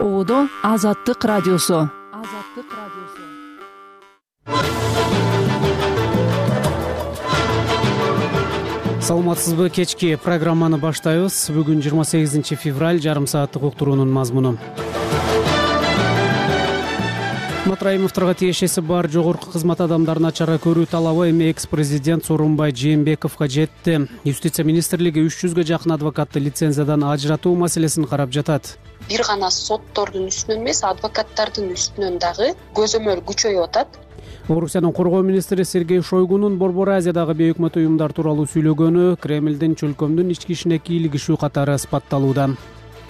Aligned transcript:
оодо 0.00 0.48
азаттык 0.62 1.24
радиосу. 1.24 1.90
Азаттык 2.12 2.68
радиосу. 2.78 3.22
Саламатсызбы 9.00 9.70
кечки 9.70 10.16
программаны 10.16 10.78
баштайбыз. 10.78 11.50
Бүгүн 11.54 11.80
жыйырма 11.80 12.04
сегизинчи 12.04 12.56
февраль 12.56 13.00
жарым 13.00 13.26
сааттык 13.26 13.62
уктуруунун 13.62 14.12
мазмуну 14.12 14.58
матраимовдорго 17.66 18.34
тиешеси 18.34 18.80
бар 18.80 19.08
жогорку 19.10 19.50
кызмат 19.50 19.80
адамдарына 19.80 20.30
чара 20.32 20.54
көрүү 20.62 20.86
талабы 20.90 21.30
эми 21.30 21.48
экс 21.50 21.66
президент 21.66 22.24
сооронбай 22.24 22.70
жээнбековго 22.72 23.48
жетти. 23.48 24.06
Юстиция 24.24 24.64
министрлиги 24.64 25.24
үч 25.26 25.40
жүзгө 25.40 25.64
жакын 25.66 25.96
адвокатты 25.96 26.38
лицензиядан 26.40 27.02
ажыратуу 27.04 27.56
маселесин 27.56 28.04
карап 28.04 28.30
жатат. 28.30 28.78
Бир 29.08 29.24
гана 29.26 29.50
соттордун 29.50 30.28
үстүнөн 30.30 30.62
эмес 30.62 30.84
адвокаттардын 30.86 31.72
үстүнөн 31.74 32.20
дагы 32.22 32.52
көзөмөл 32.78 33.24
күчөйүп 33.26 33.64
атат. 33.66 33.98
Орусиянын 34.48 34.92
коргоо 34.92 35.22
министри 35.22 35.64
сергей 35.64 36.02
шойгунун 36.02 36.58
борбор 36.58 36.94
азиядагы 37.00 37.34
бейөкмөт 37.34 37.80
уюмдар 37.82 38.14
тууралуу 38.14 38.46
сүйлөгөнү 38.46 39.16
кремлдин 39.18 39.74
чөлкөмдүн 39.74 40.30
ички 40.36 40.54
ишине 40.54 40.78
кийлигишүү 40.78 41.40
катары 41.42 41.74
ысбатталууда 41.80 42.52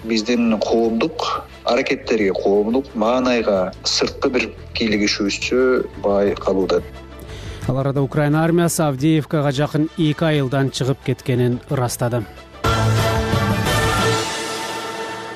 биздин 0.03 0.59
коомдук 0.59 1.47
аракеттерге 1.65 2.33
коомдук 2.33 2.93
маанайга 2.95 3.71
сырткы 3.83 4.29
бир 4.29 4.49
кийлигишүүсү 4.77 5.59
байкалууда 6.03 6.81
ал 7.67 7.77
арада 7.77 8.01
украина 8.01 8.43
армиясы 8.43 8.83
авдеевкага 8.83 9.51
жакын 9.51 9.89
эки 9.97 10.23
айылдан 10.23 10.69
чыгып 10.71 11.03
кеткенин 11.03 11.59
ырастады. 11.69 12.23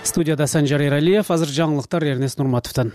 Студияда 0.03 0.47
санжар 0.47 0.81
эралиев 0.81 1.29
азыр 1.31 1.51
жаңылыктар 1.51 2.05
эрнест 2.07 2.39
нурматовдон 2.39 2.93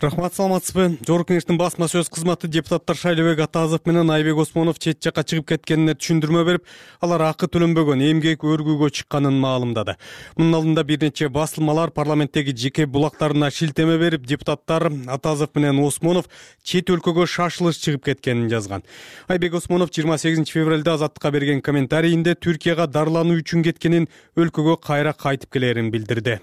рахмат 0.00 0.32
саламатсызбы 0.32 0.84
жогорку 1.04 1.34
кеңештин 1.34 1.58
басма 1.60 1.84
сөз 1.90 2.08
кызматы 2.08 2.48
депутаттар 2.48 2.96
шайлообек 2.96 3.42
атазов 3.44 3.84
менен 3.84 4.10
айбек 4.10 4.38
осмонов 4.40 4.78
чет 4.78 5.02
жакка 5.04 5.24
чыгып 5.28 5.50
кеткенине 5.50 5.92
түшүндүрмө 5.98 6.44
берип 6.48 6.68
алар 7.04 7.26
акы 7.26 7.48
төлөнбөгөн 7.52 8.00
эмгек 8.06 8.46
өргүүгө 8.48 8.88
чыкканын 8.96 9.36
маалымдады. 9.42 9.98
Мунун 10.38 10.56
алдында 10.56 10.84
бир 10.88 11.02
нече 11.04 11.28
басылмалар 11.28 11.92
парламенттеги 11.92 12.54
жеке 12.56 12.86
булактарына 12.86 13.50
шилтеме 13.50 13.98
берип 14.00 14.24
депутаттар 14.24 14.88
атазов 15.08 15.52
менен 15.54 15.82
осмонов 15.84 16.30
чет 16.62 16.88
өлкөгө 16.88 17.26
шашылыш 17.26 17.82
чыгып 17.84 18.06
кеткенин 18.08 18.48
жазган. 18.48 18.86
Айбек 19.28 19.58
осмонов 19.60 19.92
жыйырма 19.92 20.16
сегизинчи 20.16 20.56
февралда 20.56 20.94
азаттыкка 20.96 21.30
берген 21.30 21.60
комментарийинде 21.60 22.38
түркияга 22.40 22.88
дарылануу 22.88 23.42
үчүн 23.42 23.66
кеткенин 23.68 24.08
өлкөгө 24.36 24.80
кайра 24.80 25.12
кайтып 25.12 25.52
келерин 25.52 25.92
билдирди 25.92 26.40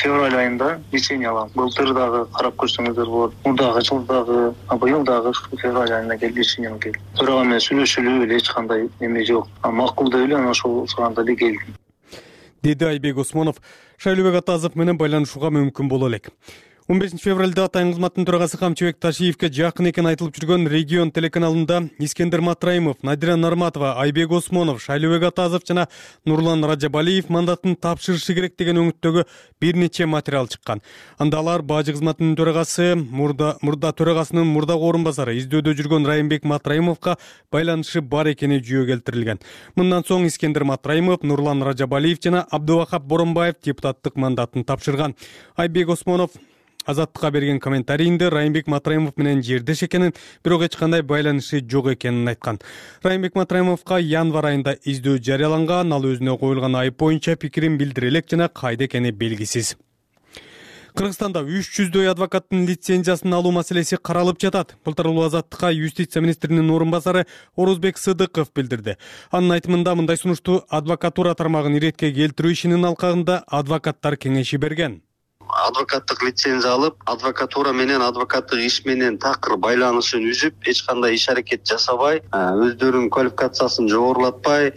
февраль 0.00 0.36
айында 0.36 0.80
лечение 0.92 1.28
алам 1.28 1.50
былтыр 1.54 1.92
дагы 1.94 2.24
карап 2.34 2.56
көрсөңүздөр 2.62 3.10
болот. 3.10 3.34
Мурдагы 3.44 3.82
жыл 3.86 4.02
дагы 4.08 4.54
быйыл 4.82 5.04
дагы 5.04 5.30
ушул 5.30 5.58
февраль 5.58 5.92
айында 5.92 6.18
келип 6.18 6.36
лечениеме 6.42 6.78
келдим 6.80 7.00
төрага 7.18 7.44
менен 7.44 7.64
сүйлөшүлүп 7.66 8.36
эч 8.36 8.50
кандай 8.54 8.88
эме 9.00 9.24
жок. 9.24 9.48
Макул 9.62 10.10
деп 10.10 10.26
эле 10.26 10.36
анан 10.36 10.50
ошол 10.50 10.86
сураганда 10.88 11.22
эле 11.22 11.36
келдим. 11.36 11.74
Деди 12.62 12.84
айбек 12.84 13.18
осмонов 13.18 13.56
шайлообек 13.98 14.42
атазов 14.42 14.74
менен 14.74 14.98
байланышууга 14.98 15.50
мүмкүн 15.52 15.88
боло 15.88 16.08
элек 16.08 16.30
он 16.86 16.98
бешинчи 16.98 17.24
февралда 17.24 17.64
атайын 17.64 17.94
кызматтын 17.94 18.26
төрагасы 18.28 18.58
камчыбек 18.60 18.98
ташиевке 19.00 19.48
жакын 19.48 19.86
экени 19.88 20.10
айтылып 20.10 20.36
жүргөн 20.36 20.66
регион 20.68 21.08
телеканалында 21.16 21.78
искендер 22.04 22.42
матраимов 22.44 22.98
надира 23.02 23.36
нарматова 23.40 23.94
айбек 24.02 24.34
осмонов 24.36 24.82
шайлообек 24.84 25.24
атазов 25.30 25.64
жана 25.66 25.86
нурлан 26.26 26.64
ражабалиев 26.68 27.30
мандатын 27.32 27.78
тапшырышы 27.80 28.36
керек 28.36 28.58
деген 28.58 28.82
өңүттөгү 28.82 29.24
бир 29.60 29.80
нече 29.80 30.04
материал 30.04 30.46
чыккан. 30.46 30.82
Анда 31.16 31.38
алар 31.38 31.62
бажы 31.62 31.96
кызматынын 31.96 32.36
төрагасы 32.36 32.92
мурда 33.00 33.56
төрагасынын 33.96 34.44
мурдагы 34.44 34.84
орун 34.84 35.08
басары 35.08 35.38
издөөдө 35.40 35.72
жүргөн 35.80 36.04
райымбек 36.04 36.44
матраимовго 36.44 37.16
байланышы 37.50 38.02
бар 38.02 38.34
экени 38.36 38.60
жүйө 38.60 38.90
келтирилген. 38.92 39.40
Мындан 39.74 40.04
соң 40.04 40.28
искендер 40.28 40.68
матраимов 40.68 41.22
нурлан 41.22 41.62
ражабалиев 41.64 42.20
жана 42.20 42.44
абдыбакап 42.50 43.08
боронбаев 43.08 43.56
депутаттык 43.64 44.16
мандатын 44.16 44.64
тапшырган. 44.64 45.16
Айбек 45.56 45.88
осмонов 45.88 46.36
азаттыкка 46.86 47.30
берген 47.30 47.60
комментарийинде 47.60 48.28
райымбек 48.28 48.66
матраимов 48.66 49.16
менен 49.16 49.42
жердеш 49.42 49.82
экенин 49.82 50.12
бирок 50.44 50.62
эч 50.62 50.76
кандай 50.76 51.02
байланышы 51.02 51.60
жок 51.60 51.88
экенин 51.92 52.28
айткан. 52.28 52.60
Райымбек 53.02 53.34
матраимовго 53.34 53.98
январь 53.98 54.52
айында 54.52 54.76
издөө 54.84 55.18
жарыяланган 55.22 55.92
ал 55.92 56.04
өзүнө 56.04 56.38
коюлган 56.38 56.76
айып 56.82 56.98
боюнча 56.98 57.36
пикирин 57.36 57.78
билдире 57.78 58.08
элек 58.08 58.30
жана 58.30 58.48
кайда 58.48 58.84
экени 58.84 59.10
белгисиз. 59.10 59.76
Кыргызстанда 60.94 61.40
үч 61.42 61.72
жүздөй 61.74 62.06
адвокаттын 62.12 62.68
лицензиясын 62.68 63.32
алуу 63.34 63.50
маселеси 63.50 63.96
каралып 63.98 64.38
жатат. 64.38 64.76
Бул 64.84 65.24
азаттыкка 65.24 65.72
юстиция 65.74 66.20
министринин 66.22 66.70
орун 66.70 66.92
басары 66.92 67.26
орозбек 67.56 67.98
сыдыков 67.98 68.52
билдирди. 68.54 68.94
Анын 69.32 69.56
айтымында 69.56 69.96
мындай 69.96 70.16
сунушту 70.16 70.62
адвокатура 70.68 71.34
тармагын 71.34 71.80
иретке 71.80 72.12
келтирүү 72.12 72.52
ишинин 72.52 72.86
алкагында 72.86 73.42
адвокаттар 73.48 74.14
кеңеши 74.14 74.56
берген 74.62 75.00
адвокаттык 75.48 76.22
лицензия 76.22 76.72
алып 76.72 76.96
адвокатура 77.06 77.72
менен 77.72 78.02
адвокаттык 78.02 78.60
иш 78.64 78.80
менен 78.86 79.18
такыр 79.18 79.56
байланышын 79.56 80.24
үзүп 80.30 80.68
эч 80.70 80.82
кандай 80.86 81.14
иш 81.18 81.28
аракет 81.28 81.66
жасабай 81.68 82.20
өздөрүнүн 82.32 83.10
квалификациясын 83.14 83.88
жогорулатпай 83.92 84.72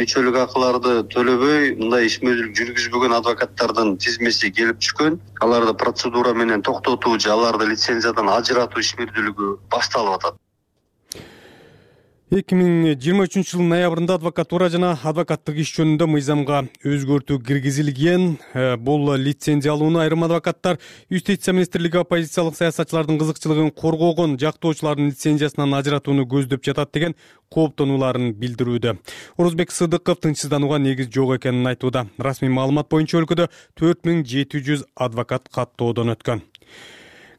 мүчөлүк 0.00 0.40
акыларды 0.42 0.94
төлөбөй 1.14 1.76
мындай 1.78 2.08
ишмердүүлүк 2.10 2.58
жүргүзбөгөн 2.58 3.16
адвокаттардын 3.20 3.96
тизмеси 4.02 4.50
келип 4.50 4.82
түшкөн. 4.82 5.20
Аларды 5.44 5.74
процедура 5.78 6.34
менен 6.34 6.62
токтотуу 6.66 7.18
же 7.18 7.30
аларды 7.30 7.70
лицензиядан 7.70 8.28
ажыратуу 8.34 8.82
ишмердүүлүгү 8.82 9.54
башталып 9.70 10.18
атат 10.18 10.40
эки 12.28 12.56
миң 12.56 12.98
жыйырма 13.00 13.24
үчүнчү 13.24 13.54
жылдын 13.54 13.70
ноябрында 13.72 14.18
адвокатура 14.18 14.66
жана 14.68 14.90
адвокаттык 15.10 15.62
иш 15.62 15.70
жөнүндө 15.78 16.08
мыйзамга 16.12 16.58
өзгөртүү 16.84 17.38
киргизилген. 17.46 18.26
Э, 18.52 18.76
бул 18.76 19.14
лицензия 19.16 19.72
алууну 19.72 20.02
айрым 20.02 20.26
адвокаттар 20.26 20.76
юстиция 21.08 21.54
министрлиги 21.56 21.96
оппозициялык 21.96 22.58
саясатчылардын 22.58 23.18
кызыкчылыгын 23.22 23.70
коргогон 23.72 24.36
жактоочулардын 24.42 25.08
лицензиясынан 25.08 25.72
ажыратууну 25.80 26.28
көздөп 26.28 26.68
жатат 26.68 26.92
деген 26.92 27.16
кооптонууларын 27.48 28.34
билдирүүдө. 28.36 28.98
Орозбек 29.38 29.72
сыдыков 29.72 30.20
тынчсызданууга 30.20 30.78
негиз 30.84 31.08
жок 31.08 31.38
экенин 31.38 31.66
айтууда. 31.72 32.06
Расмий 32.18 32.52
маалымат 32.52 32.90
боюнча 32.92 33.22
өлкөдө 33.22 33.48
төрт 33.74 34.04
миң 34.04 34.26
жети 34.28 34.60
жүз 34.60 34.84
адвокат 35.00 35.48
каттоодон 35.48 36.12
өткөн 36.12 36.44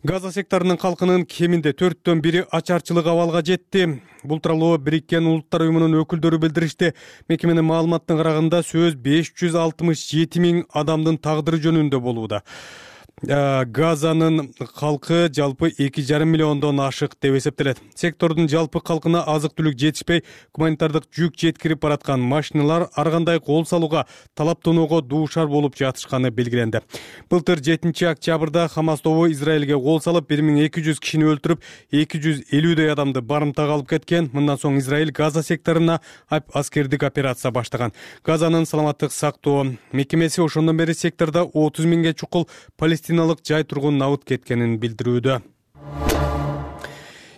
газа 0.04 0.32
секторунун 0.32 0.78
калкынын 0.80 1.26
кеминде 1.28 1.74
төрттөн 1.76 2.22
бири 2.24 2.46
ачарчылык 2.56 3.08
абалга 3.12 3.42
жетти. 3.44 4.00
Бул 4.24 4.40
тууралуу 4.40 4.78
бириккен 4.80 5.28
улуттар 5.28 5.66
уюмунун 5.66 5.98
өкүлдөрү 6.00 6.40
билдиришти 6.40 6.94
мекеменин 7.28 7.68
маалыматына 7.68 8.18
караганда 8.22 8.62
сөз 8.64 8.96
беш 8.96 9.34
жүз 9.36 9.58
алтымыш 9.60 10.06
жети 10.08 10.40
миң 10.40 10.64
адамдын 10.72 11.20
тагдыры 11.20 11.60
жөнүндө 11.66 12.00
болууда 12.00 12.42
газанын 13.22 14.54
калкы 14.76 15.30
жалпы 15.34 15.74
эки 15.78 16.02
жарым 16.02 16.30
миллиондон 16.30 16.80
ашык 16.80 17.16
деп 17.22 17.36
эсептелет. 17.36 17.78
Сектордун 17.96 18.48
жалпы 18.48 18.80
калкына 18.80 19.24
азык 19.28 19.54
түлүк 19.58 19.76
жетишпей 19.76 20.24
гуманитардык 20.56 21.10
жүк 21.12 21.36
жеткирип 21.36 21.82
бараткан 21.82 22.22
машиналар 22.22 22.88
ар 22.96 23.12
кандай 23.12 23.40
кол 23.40 23.66
салууга 23.66 24.06
талаптоноого 24.36 25.02
дуушар 25.02 25.48
болуп 25.48 25.76
жатышканы 25.76 26.30
белгиленди. 26.30 26.82
Былтыр 27.30 27.60
жетинчи 27.60 28.06
октябрда 28.06 28.70
хамас 28.70 29.02
тобу 29.02 29.28
израилге 29.32 29.76
кол 29.76 30.00
салып 30.02 30.30
бир 30.30 30.42
миң 30.42 30.64
эки 30.66 30.80
жүз 30.80 31.00
кишини 31.04 31.28
өлтүрүп 31.28 31.60
эки 31.92 32.22
жүз 32.24 32.46
элүүдөй 32.56 32.94
адамды 32.94 33.22
барымтага 33.22 33.76
алып 33.76 33.90
кеткен. 33.90 34.30
Мындан 34.32 34.58
соң 34.58 34.80
израиль 34.80 35.12
газа 35.12 35.44
секторуна 35.44 36.00
аскердик 36.30 37.04
операция 37.04 37.52
баштаган. 37.52 37.92
Газанын 38.24 38.66
саламаттык 38.66 39.12
сактоо 39.12 39.66
мекемеси 39.92 40.42
ошондон 40.42 40.78
бери 40.78 40.94
сектордо 40.94 41.44
отуз 41.54 41.86
миңге 41.86 42.14
чукул 42.14 42.48
палестиналык 43.10 43.40
жай 43.44 43.64
тургун 43.64 44.02
абыт 44.02 44.24
кеткенин 44.24 44.78
билдирүүдө. 44.78 45.42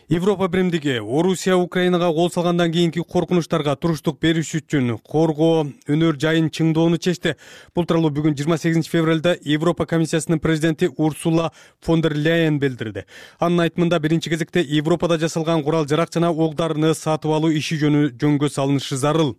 Европа 0.10 0.50
биримдиги 0.50 1.00
орусия 1.00 1.56
украинага 1.56 2.12
кол 2.12 2.30
салгандан 2.30 2.72
кийинки 2.72 3.00
коркунучтарга 3.00 3.78
туруштук 3.78 4.20
бериш 4.20 4.52
үчүн 4.56 4.98
коргоо 5.00 5.72
өнөр 5.88 6.18
жайын 6.20 6.50
чыңдоону 6.52 6.98
чечти. 6.98 7.38
Бул 7.74 7.86
тууралуу 7.86 8.12
бүгүн 8.12 8.36
жыйырма 8.36 8.58
сегизинчи 8.58 8.92
февралда 8.92 9.38
европа 9.46 9.86
комиссиясынын 9.86 10.40
президенти 10.40 10.90
урсула 10.98 11.54
фондер 11.80 12.18
ляен 12.18 12.60
билдирди. 12.60 13.06
Анын 13.40 13.70
айтымында 13.70 14.00
биринчи 14.00 14.30
кезекте 14.30 14.60
европада 14.68 15.18
жасалган 15.18 15.64
курал 15.64 15.88
жарак 15.88 16.12
жана 16.12 16.32
ок 16.32 16.56
дарыны 16.56 16.94
сатып 16.94 17.32
алуу 17.32 17.54
иши 17.56 17.80
жөнү 17.80 18.12
жөнгө 18.20 18.52
салынышы 18.52 18.98
зарыл 18.98 19.38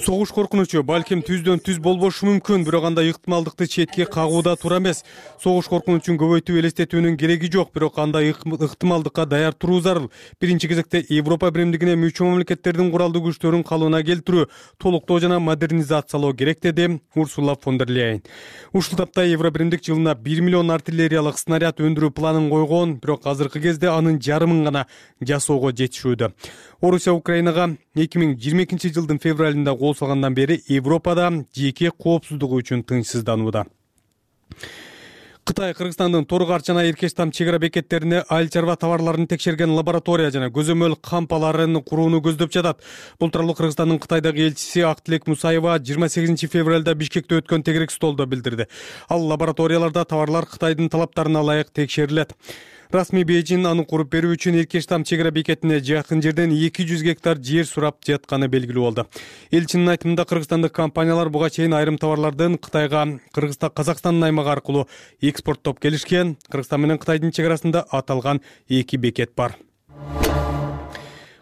согуш 0.00 0.30
коркунучу 0.32 0.80
балким 0.82 1.20
түздөн 1.20 1.60
түз 1.60 1.76
болбошу 1.84 2.24
мүмкүн 2.24 2.64
бирок 2.64 2.86
андай 2.88 3.10
ыктымалдыкты 3.12 3.66
четке 3.68 4.06
кагууда 4.06 4.54
туура 4.56 4.78
эмес. 4.80 5.02
Согуш 5.42 5.68
коркунучун 5.68 6.16
көбөйтүп 6.16 6.56
элестетүүнүн 6.62 7.18
кереги 7.20 7.50
жок 7.52 7.74
бирок 7.74 7.98
андай 8.00 8.30
ыктымалдыкка 8.32 9.26
даяр 9.28 9.52
туруу 9.52 9.82
зарыл 9.84 10.08
биринчи 10.40 10.70
кезекте 10.72 11.04
европа 11.10 11.50
биримдигине 11.52 11.98
мүчө 12.00 12.30
мамлекеттердин 12.30 12.88
куралдуу 12.94 13.26
күчтөрүн 13.26 13.66
калыбына 13.68 14.00
келтирүү 14.08 14.48
толуктоо 14.80 15.20
жана 15.20 15.36
модернизациялоо 15.38 16.32
керек 16.32 16.62
деди 16.64 17.02
урсула 17.14 17.58
фон 17.60 17.76
дер 17.76 17.92
ляйен 17.92 18.22
ушул 18.72 18.96
тапта 18.96 19.26
евро 19.28 19.50
биримдик 19.50 19.84
жылына 19.84 20.14
бир 20.14 20.40
миллион 20.40 20.70
артиллериялык 20.70 21.36
снаряд 21.36 21.76
өндүрүү 21.76 22.14
планын 22.16 22.48
койгон 22.48 22.96
бирок 23.04 23.26
азыркы 23.26 23.60
кезде 23.60 23.92
анын 23.92 24.16
жарымын 24.16 24.64
гана 24.64 24.86
жасоого 25.20 25.72
жетишүүдө 25.76 26.32
орусия 26.82 27.14
украинага 27.14 27.68
эки 27.94 28.18
миң 28.18 28.34
жыйырма 28.42 28.66
экинчи 28.66 28.90
жылдын 28.94 29.20
февралында 29.22 29.76
кол 29.78 29.94
салгандан 29.94 30.34
бери 30.34 30.58
европада 30.68 31.28
жеке 31.54 31.92
коопсуздугу 32.04 32.58
үчүн 32.58 32.82
тынчсызданууда 32.82 33.68
кытай 35.44 35.74
кыргызстандын 35.74 36.24
торгаш 36.26 36.64
жана 36.66 36.84
эркеш 36.86 37.14
там 37.14 37.30
чек 37.30 37.48
ара 37.48 37.58
бекеттерине 37.58 38.22
айыл 38.28 38.48
чарба 38.48 38.76
товарларын 38.76 39.26
текшерген 39.30 39.74
лаборатория 39.74 40.30
жана 40.30 40.50
көзөмөл 40.54 40.94
кампаларын 41.02 41.80
курууну 41.82 42.22
көздөп 42.22 42.52
жатат. 42.54 42.82
Бул 43.18 43.30
тууралуу 43.30 43.56
кыргызстандын 43.58 43.98
кытайдагы 43.98 44.46
элчиси 44.46 44.86
ак 44.86 45.02
тилек 45.02 45.26
мусаева 45.26 45.78
жыйырма 45.78 46.08
сегизинчи 46.08 46.46
февралда 46.46 46.94
бишкекте 46.94 47.40
өткөн 47.42 47.66
тегерек 47.66 47.90
столдо 47.90 48.26
билдирди. 48.26 48.68
Ал 49.08 49.26
лабораторияларда 49.26 50.04
товарлар 50.04 50.46
кытайдын 50.46 50.88
талаптарына 50.88 51.42
ылайык 51.42 51.74
текшерилет 51.74 52.36
расмий 52.94 53.24
бейжин 53.24 53.66
аны 53.66 53.84
куруп 53.88 54.10
берүү 54.12 54.36
үчүн 54.36 54.58
эркеш 54.60 54.86
там 54.90 55.04
чек 55.08 55.20
ара 55.24 55.30
бекетине 55.30 55.78
жакын 55.80 56.22
жерден 56.24 56.52
эки 56.52 56.84
жүз 56.88 57.04
гектар 57.06 57.40
жер 57.40 57.66
сурап 57.66 57.98
жатканы 58.06 58.48
белгилүү 58.52 58.84
болду. 58.84 59.06
Элчинин 59.50 59.92
айтымында 59.94 60.26
кыргызстандык 60.28 60.74
компаниялар 60.76 61.30
буга 61.30 61.50
чейин 61.50 61.74
айрым 61.78 61.98
товарлардын 61.98 62.58
кытайга 62.58 63.06
казакстандын 63.32 64.30
аймагы 64.30 64.54
аркылуу 64.56 64.88
экспорттоп 65.20 65.80
келишкен 65.80 66.36
кыргызстан 66.48 66.84
менен 66.84 66.98
кытайдын 66.98 67.32
чек 67.32 67.46
арасында 67.46 67.86
аталган 67.90 68.42
эки 68.68 68.96
бекет 68.96 69.36
бар 69.36 69.56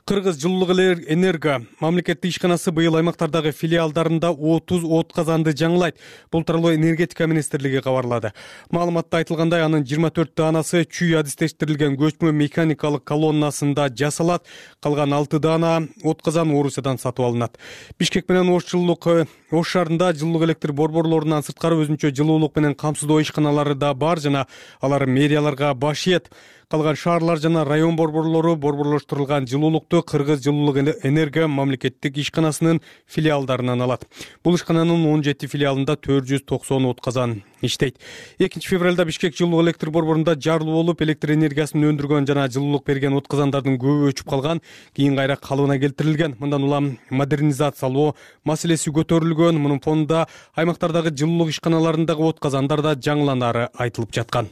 кыргыз 0.06 0.38
жылуулук 0.40 0.70
энерго 1.08 1.60
мамлекеттик 1.80 2.32
ишканасы 2.32 2.72
быйыл 2.72 2.96
аймактардагы 3.00 3.52
филиалдарында 3.52 4.30
отуз 4.30 4.84
от 4.84 5.12
казанды 5.12 5.52
жаңылайт. 5.52 5.96
Бул 6.32 6.44
тууралуу 6.44 6.74
энергетика 6.74 7.26
министрлиги 7.26 7.82
кабарлады. 7.82 8.32
Маалыматта 8.70 9.20
айтылгандай 9.20 9.62
анын 9.62 9.84
жыйырма 9.84 10.10
төрт 10.10 10.34
даанасы 10.36 10.84
чүй 10.84 11.16
адистештирилген 11.20 11.98
көчмө 12.00 12.32
механикалык 12.32 13.04
колоннасында 13.04 13.90
жасалат. 13.96 14.46
Калган 14.80 15.12
алты 15.12 15.38
даана 15.38 15.88
от 16.02 16.22
казан 16.22 16.50
орусиядан 16.50 16.98
сатып 16.98 17.26
алынат. 17.26 17.58
Бишкек 17.98 18.28
менен 18.28 18.50
ош 18.54 18.68
жылуулук 18.70 19.28
ош 19.50 19.74
шаарында 19.74 20.12
жылуулук 20.14 20.44
электр 20.46 20.72
борборлорунан 20.76 21.42
сырткары 21.42 21.78
өзүнчө 21.82 22.12
жылуулук 22.14 22.56
менен 22.56 22.76
камсыздоо 22.78 23.20
ишканалары 23.24 23.74
да 23.74 23.92
бар 23.94 24.20
жана 24.22 24.46
алар 24.80 25.06
мэрияларга 25.06 25.74
баш 25.74 26.06
ийет. 26.06 26.30
Калган 26.70 26.96
шаарлар 26.96 27.38
жана 27.42 27.64
район 27.64 27.96
борборлору 27.96 28.54
борборлоштурулган 28.56 29.48
жылуулукту 29.50 30.02
кыргыз 30.02 30.44
жылуулук 30.44 30.78
энерго 31.02 31.48
мамлекеттик 31.48 32.18
ишканасынын 32.22 32.80
филиалдарынан 33.06 33.82
алат. 33.82 34.06
Бул 34.44 34.54
ишкананын 34.54 35.06
он 35.12 35.24
жети 35.26 35.50
филиалында 35.50 35.96
төрт 35.96 36.30
жүз 36.30 36.46
токсон 36.46 36.86
от 36.86 37.00
казан 37.00 37.40
иштейт. 37.62 37.98
Экинчи 38.38 38.68
февралда 38.68 39.04
бишкек 39.04 39.36
жылуулук 39.36 39.64
электр 39.64 39.90
борборунда 39.90 40.34
жарылуу 40.34 40.82
болуп 40.82 41.02
электр 41.02 41.32
энергиясын 41.32 41.84
өндүргөн 41.90 42.26
жана 42.26 42.48
жылуулук 42.48 42.86
берген 42.86 43.16
от 43.16 43.28
казандардын 43.28 43.78
көбү 43.80 44.12
өчүп 44.12 44.28
калган 44.30 44.62
кийин 44.96 45.16
кайра 45.16 45.36
калыбына 45.36 45.78
келтирилген. 45.78 46.36
Мындан 46.38 46.64
улам 46.64 46.98
модернизациялоо 47.10 48.14
маселеси 48.44 48.90
көтөрүлгөн. 48.90 49.58
Мунун 49.58 49.80
фонунда 49.80 50.26
аймактардагы 50.54 51.10
жылуулук 51.16 51.50
ишканаларындагы 51.54 52.24
от 52.24 52.40
казандар 52.40 52.82
да 52.82 52.94
жаңыланаары 52.94 53.68
айтылып 53.74 54.14
жаткан. 54.14 54.48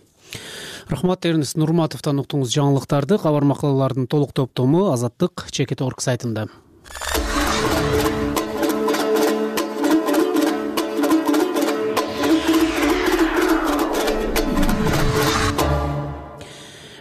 Рахмат 0.89 1.27
эрнест 1.29 1.57
нурматовдон 1.61 2.23
уктуңуз 2.23 2.53
жаңылыктарды 2.53 3.19
кабар 3.21 3.45
макалалардын 3.49 4.09
толук 4.09 4.33
топтому 4.37 4.87
азаттык 4.93 5.49
чекит 5.53 5.83
орг 5.85 6.01
сайтында 6.05 6.49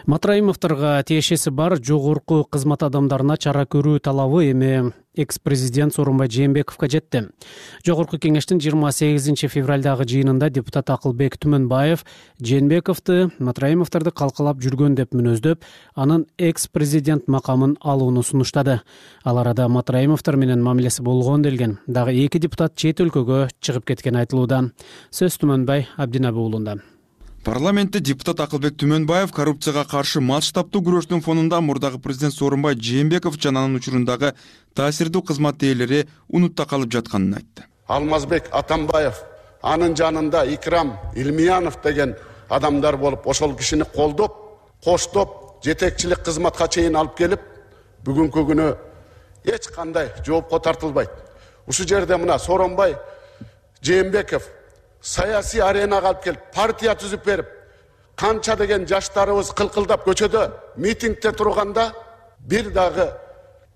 матраимовдорго 0.07 1.03
тиешеси 1.03 1.51
бар 1.51 1.75
жогорку 1.83 2.45
кызмат 2.49 2.83
адамдарына 2.87 3.35
чара 3.37 3.65
көрүү 3.67 3.99
талабы 3.99 4.45
эми 4.53 4.93
экс 5.17 5.37
президент 5.39 5.93
сооронбай 5.93 6.29
жээнбековго 6.31 6.87
жетти. 6.87 7.25
Жогорку 7.83 8.17
кеңештин 8.17 8.61
жыйырма 8.63 8.93
сегизинчи 8.95 9.49
февралдагы 9.51 10.07
жыйынында 10.07 10.49
депутат 10.49 10.89
акылбек 10.95 11.35
түмөнбаев 11.43 12.05
жээнбековду 12.39 13.33
матраимовдорду 13.37 14.13
калкалап 14.15 14.63
жүргөн 14.63 14.95
деп 14.95 15.11
мүнөздөп 15.17 15.67
анын 15.95 16.27
экс 16.37 16.69
президент 16.71 17.27
макамын 17.27 17.75
алууну 17.81 18.23
сунуштады. 18.23 18.79
Ал 19.25 19.43
арада 19.43 19.67
матраимовдор 19.67 20.37
менен 20.37 20.63
мамилеси 20.63 21.01
болгон 21.03 21.41
делген. 21.41 21.79
Дагы 21.87 22.15
эки 22.15 22.39
депутат 22.39 22.75
чет 22.75 23.01
өлкөгө 23.03 23.49
чыгып 23.59 23.91
кеткени 23.91 24.23
айтылууда. 24.23 24.69
Сөз 25.11 25.41
түмөнбай 25.41 25.89
абдинаби 25.97 26.39
уулунда 26.39 26.79
парламентте 27.47 28.01
депутат 28.03 28.41
акылбек 28.43 28.75
түмөнбаев 28.81 29.31
коррупцияга 29.31 29.85
каршы 29.87 30.19
масштабдуу 30.19 30.81
күрөштүн 30.83 31.21
фонунда 31.23 31.61
мурдагы 31.63 31.99
президент 32.03 32.33
сооронбай 32.35 32.75
жээнбеков 32.75 33.37
жана 33.39 33.61
анын 33.63 33.79
учурундагы 33.79 34.33
таасирдүү 34.75 35.21
кызмат 35.29 35.63
ээлери 35.63 36.01
унутта 36.27 36.65
калып 36.67 36.91
жатканын 36.91 37.37
айтты. 37.39 37.63
Алмазбек 37.87 38.49
атамбаев 38.51 39.21
анын 39.61 39.95
жанында 39.95 40.43
икрам 40.57 40.91
илмиянов 41.15 41.79
деген 41.85 42.17
адамдар 42.49 42.97
болуп 42.97 43.27
ошол 43.27 43.55
кишини 43.55 43.87
колдоп 43.95 44.35
коштоп 44.83 45.63
жетекчилик 45.63 46.25
кызматка 46.27 46.67
чейин 46.67 46.99
алып 46.99 47.15
келип 47.15 47.47
бүгүнкү 48.03 48.43
күнү 48.51 48.67
эч 49.45 49.71
кандай 49.71 50.11
жоопко 50.25 50.59
тартылбайт. 50.59 51.15
Ушул 51.65 51.87
жерде 51.87 52.17
мына 52.17 52.39
сооронбай 52.39 52.97
жээнбеков 53.81 54.56
саясий 55.01 55.61
аренага 55.61 56.11
алып 56.11 56.23
келип 56.23 56.51
партия 56.53 56.95
түзүп 56.95 57.25
берип 57.25 57.49
канча 58.15 58.55
деген 58.57 58.87
жаштарыбыз 58.89 59.53
кылкылдап 59.57 60.05
көчөдө 60.07 60.43
митингде 60.77 61.31
турганда 61.31 61.91
бир 62.39 62.71
дагы 62.73 63.11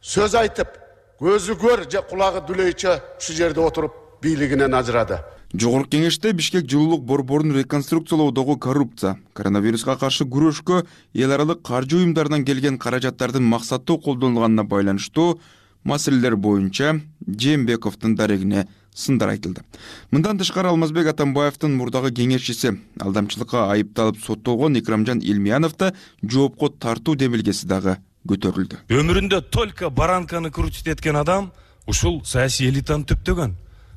сөз 0.02 0.36
айтып 0.36 0.80
көзү 1.22 1.58
көр 1.62 1.86
же 1.92 2.02
кулагы 2.10 2.42
дүлөйчө 2.48 2.98
ушул 3.20 3.36
жерде 3.38 3.62
отуруп 3.62 3.94
бийлигинен 4.22 4.74
ажырады 4.74 5.22
жогорку 5.54 5.92
кеңеште 5.94 6.32
бишкек 6.34 6.66
жылуулук 6.72 7.04
борборун 7.06 7.54
реконструкциялоодогу 7.58 8.58
коррупция 8.58 9.18
коронавируска 9.34 9.98
каршы 10.00 10.26
күрөшкө 10.26 10.86
эл 11.14 11.34
аралык 11.38 11.62
каржы 11.62 11.98
уюмдарынан 11.98 12.46
келген 12.46 12.78
каражаттардын 12.80 13.44
максаттуу 13.44 14.00
колдонулганына 14.00 14.64
байланыштуу 14.64 15.40
маселелер 15.84 16.36
боюнча 16.36 16.96
жээнбековдун 17.28 18.16
дарегине 18.16 18.68
сындар 18.94 19.30
айтылды. 19.34 19.64
Мындан 20.12 20.38
тышкары 20.38 20.70
алмазбек 20.70 21.08
атамбаевдин 21.08 21.76
мурдагы 21.76 22.12
кеңешчиси. 22.12 22.78
Алдамчылыкка 23.00 23.70
айыпталып 23.72 24.20
соттолгон 24.24 24.78
икрамжан 24.80 25.20
илмиянов 25.20 25.78
да 25.78 25.94
жоопко 26.22 26.70
тартуу 26.70 27.16
демилгеси 27.16 27.68
дагы 27.68 27.98
көтөрүлдү. 28.28 28.86
Өмүрүндө 28.90 29.42
только 29.50 29.90
баранканы 29.90 30.52
крутить 30.52 30.88
эткен 30.88 31.16
адам 31.16 31.52
ушул 31.88 32.22
саясий 32.26 32.70
элитаны 32.70 33.06
түптөгөн. 33.06 33.56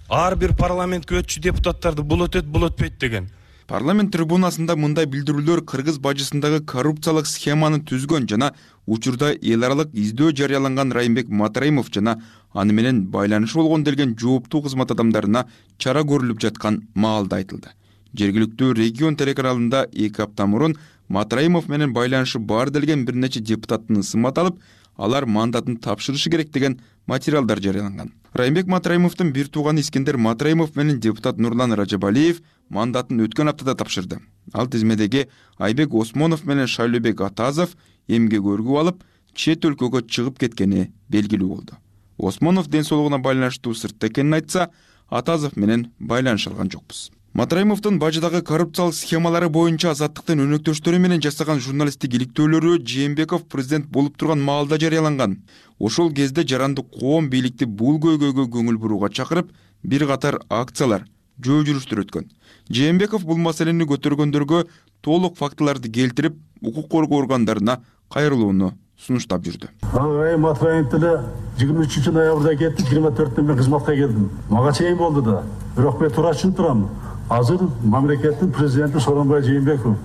Ар 0.09 0.37
бир 0.37 0.55
парламентке 0.57 1.21
өтчү 1.21 1.41
депутаттарды 1.41 2.03
бул 2.03 2.27
өтөт 2.27 2.47
бул 2.47 2.69
өтпөйт 2.69 2.99
деген. 3.01 3.31
Парламент 3.67 4.11
трибунасында 4.13 4.75
мындай 4.77 5.07
билдирүүлөр 5.09 5.63
кыргыз 5.65 5.97
бажысындагы 6.05 6.61
коррупциялык 6.69 7.25
схеманы 7.25 7.79
түзгөн 7.89 8.27
жана 8.29 8.51
учурда 8.85 9.31
эл 9.33 9.65
аралык 9.65 9.95
издөө 9.97 10.35
жарыяланган 10.37 10.93
райымбек 10.93 11.31
матраимов 11.33 11.89
жана 11.89 12.19
аны 12.55 12.73
менен 12.73 13.05
байланышы 13.11 13.59
болгон 13.59 13.85
делген 13.85 14.15
жооптуу 14.19 14.63
кызмат 14.63 14.95
адамдарына 14.95 15.45
чара 15.79 16.05
көрүлүп 16.07 16.41
жаткан 16.41 16.85
маалда 16.95 17.43
айтылды. 17.43 17.75
Жергиликтүү 18.15 18.75
регион 18.79 19.17
телеканалында 19.19 19.89
эки 19.93 20.23
апта 20.23 20.47
мурун 20.47 20.77
матраимов 21.09 21.69
менен 21.69 21.93
байланышы 21.93 22.39
бар 22.39 22.71
делген 22.71 23.05
бир 23.05 23.19
нече 23.19 23.41
депутаттын 23.41 24.01
ысымы 24.05 24.31
аталып 24.31 24.61
алар 24.97 25.27
мандатын 25.27 25.77
тапшырышы 25.83 26.31
керек 26.31 26.53
деген 26.53 26.81
материалдар 27.07 27.61
жарыяланган. 27.61 28.13
Райымбек 28.33 28.67
матраимовдун 28.67 29.33
бир 29.33 29.49
тууганы 29.49 29.81
искендер 29.81 30.17
матраимов 30.17 30.77
менен 30.77 31.01
депутат 31.01 31.39
нурлан 31.39 31.75
ражабалиев 31.75 32.41
мандатын 32.69 33.27
өткөн 33.27 33.51
аптада 33.51 33.75
тапшырды. 33.75 34.21
Ал 34.53 34.69
тизмедеги 34.69 35.27
айбек 35.59 35.95
осмонов 35.95 36.45
менен 36.45 36.69
шайлообек 36.69 37.21
атазов 37.21 37.75
эмгек 38.07 38.47
өргүп 38.47 38.79
алып 38.79 39.05
чет 39.35 39.65
өлкөгө 39.65 40.07
чыгып 40.07 40.39
кеткени 40.39 40.93
белгилүү 41.11 41.49
болду 41.49 41.84
осмонов 42.19 42.69
ден 42.69 42.85
соолугуна 42.85 43.19
байланыштуу 43.19 43.75
сыртта 43.75 44.09
экенин 44.09 44.35
айтса 44.35 44.71
атазов 45.09 45.57
менен 45.57 45.93
байланыша 45.99 46.51
алган 46.51 46.71
жокпуз. 46.71 47.11
Матраимовдун 47.35 47.99
бажыдагы 47.99 48.43
коррупциялык 48.43 48.95
схемалары 48.95 49.49
боюнча 49.49 49.91
азаттыктын 49.91 50.45
өнөктөштөрү 50.45 51.01
менен 51.03 51.23
жасаган 51.25 51.59
журналисттик 51.59 52.15
иликтөөлөрү 52.15 52.77
жээнбеков 52.87 53.49
президент 53.51 53.89
болуп 53.91 54.17
турган 54.17 54.41
маалда 54.41 54.79
жарыяланган. 54.79 55.41
Ошол 55.81 56.13
кезде 56.15 56.45
жарандык 56.47 56.87
коом 56.95 57.29
бийликти 57.31 57.67
бул 57.67 57.99
көйгөйгө 57.99 58.47
көңүл 58.55 58.79
бурууга 58.79 59.11
чакырып 59.11 59.51
бир 59.83 60.07
катар 60.07 60.39
акциялар 60.49 61.09
жөө 61.43 61.67
жүрүштөр 61.67 62.05
өткөн. 62.05 62.31
Жээнбеков 62.71 63.27
бул 63.27 63.43
маселени 63.43 63.83
көтөргөндөргө 63.91 64.69
толук 65.03 65.35
фактыларды 65.37 65.91
келтирип 65.91 66.39
укук 66.63 66.87
коргоо 66.89 67.19
органдарына 67.19 67.81
кайрылууну 68.15 68.77
сунуштап 69.07 69.45
жүрдү. 69.45 69.69
Матраимов 69.93 70.91
деле 70.91 71.21
жыйырма 71.59 71.85
үчүнчү 71.85 72.13
ноябрда 72.15 72.55
кетти 72.57 72.87
жыйырма 72.89 73.13
төртүндө 73.15 73.49
мен 73.49 73.59
кызматка 73.59 73.95
келдим 73.95 74.31
мага 74.49 74.73
чейин 74.73 74.97
болду 74.97 75.23
да. 75.23 75.43
Бирок 75.77 76.01
мен 76.01 76.11
туура 76.11 76.33
түшүнүп 76.33 76.57
турам. 76.57 76.89
Азыр 77.29 77.61
мамлекеттин 77.83 78.53
президенти 78.53 79.01
сооронбай 79.01 79.43
жээнбеков 79.43 79.97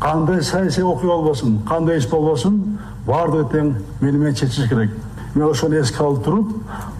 кандай 0.00 0.42
саясий 0.42 0.82
окуя 0.82 1.16
болбосун 1.16 1.60
кандай 1.68 1.98
иш 1.98 2.08
болбосун 2.08 2.78
баардыгы 3.06 3.48
тең 3.52 3.74
мени 4.00 4.16
менен 4.16 4.34
чечиш 4.34 4.68
керек. 4.68 4.90
Мен 5.34 5.48
ошону 5.48 5.76
эске 5.80 6.02
алып 6.04 6.24
туруп 6.24 6.52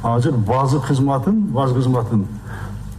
азыр 0.03 0.37
базы 0.37 0.81
кызматын 0.81 1.43
баз 1.53 1.73
кызматын 1.73 2.27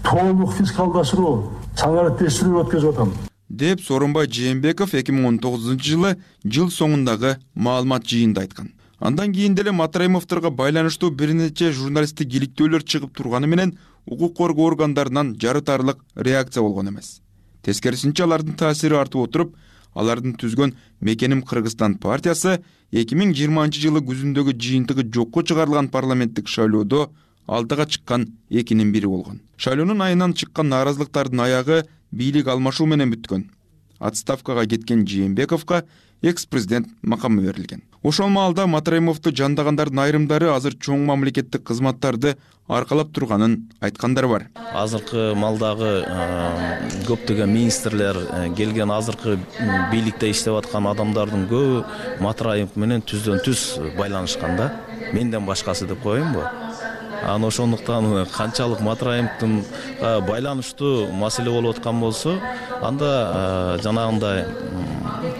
толук 0.03 0.53
фискалдаштыруу 0.57 1.51
санариптештирүү 1.75 2.63
өткөзүп 2.63 2.93
атам 2.95 3.28
деп 3.49 3.81
сооронбай 3.81 4.27
жээнбеков 4.29 4.93
эки 4.93 5.11
миң 5.11 5.25
он 5.27 5.39
тогузунчу 5.39 5.95
жылы 5.95 6.15
жыл 6.45 6.69
соңундагы 6.69 7.37
маалымат 7.55 8.05
жыйынында 8.05 8.41
айткан. 8.41 8.73
Андан 8.99 9.33
кийин 9.33 9.55
деле 9.55 9.71
матраимовдорго 9.71 10.51
байланыштуу 10.51 11.09
бир 11.09 11.33
нече 11.33 11.71
журналисттик 11.71 12.33
иликтөөлөр 12.33 12.83
чыгып 12.83 13.15
турганы 13.15 13.47
менен 13.47 13.77
укук 14.05 14.35
коргоо 14.37 14.67
органдарынан 14.67 15.35
жарытарлык 15.39 16.03
реакция 16.15 16.61
болгон 16.61 16.89
эмес. 16.89 17.21
Тескерисинче 17.63 18.23
алардын 18.23 18.55
таасири 18.55 18.95
артып 18.95 19.21
отуруп 19.21 19.55
алардын 19.93 20.35
түзгөн 20.35 20.75
мекеним 21.01 21.41
кыргызстан 21.41 21.95
партиясы 21.97 22.59
эки 22.91 23.15
миң 23.15 23.33
жыйырманчы 23.33 23.81
жылы 23.81 24.03
күзүндөгү 24.05 24.55
жыйынтыгы 24.59 25.07
жокко 25.13 25.43
чыгарылган 25.43 25.89
парламенттик 25.89 26.47
шайлоодо 26.47 27.09
алдыга 27.47 27.85
чыккан 27.85 28.27
экинин 28.49 28.91
бири 28.91 29.07
болгон. 29.07 29.41
Шайлоонун 29.57 30.01
айынан 30.01 30.33
чыккан 30.33 30.69
нааразылыктардын 30.69 31.39
аягы 31.39 31.85
бийлик 32.11 32.47
алмашуу 32.47 32.87
менен 32.87 33.11
бүткөн. 33.13 33.49
Отставкага 33.99 34.65
кеткен 34.65 35.05
жээнбековго 35.07 35.83
экс 36.21 36.45
президент 36.45 36.87
макамы 37.01 37.41
берилген. 37.43 37.83
Ошол 38.03 38.29
маалда 38.31 38.65
матраимовду 38.67 39.31
жандагандардын 39.35 39.99
айрымдары 39.99 40.49
азыр 40.53 40.75
чоң 40.79 41.03
мамлекеттик 41.07 41.65
кызматтарды 41.67 42.37
аркалап 42.67 43.11
турганын 43.11 43.57
айткандар 43.83 44.27
бар. 44.27 44.45
Азыркы 44.55 45.33
маалдагы 45.35 46.05
көптөгөн 47.07 47.51
министрлер 47.51 48.19
келген 48.55 48.91
азыркы 48.95 49.37
бийликте 49.91 50.31
иштеп 50.31 50.55
аткан 50.61 50.87
адамдардын 50.87 51.47
көбү 51.51 51.83
матраимов 52.23 52.75
менен 52.79 53.03
түздөн 53.03 53.43
түз 53.43 53.65
байланышкан 53.97 54.55
да. 54.55 54.71
Менден 55.11 55.45
башкасы 55.47 55.87
деп 55.87 56.03
коеюнбу 56.03 56.43
анан 57.23 57.45
ошондуктан 57.45 58.25
канчалык 58.25 58.81
матраимовдун 58.81 59.63
байланыштуу 59.99 61.11
маселе 61.11 61.51
болуп 61.51 61.77
аткан 61.77 61.99
болсо 61.99 62.39
анда 62.81 63.79
жанагындай 63.83 64.45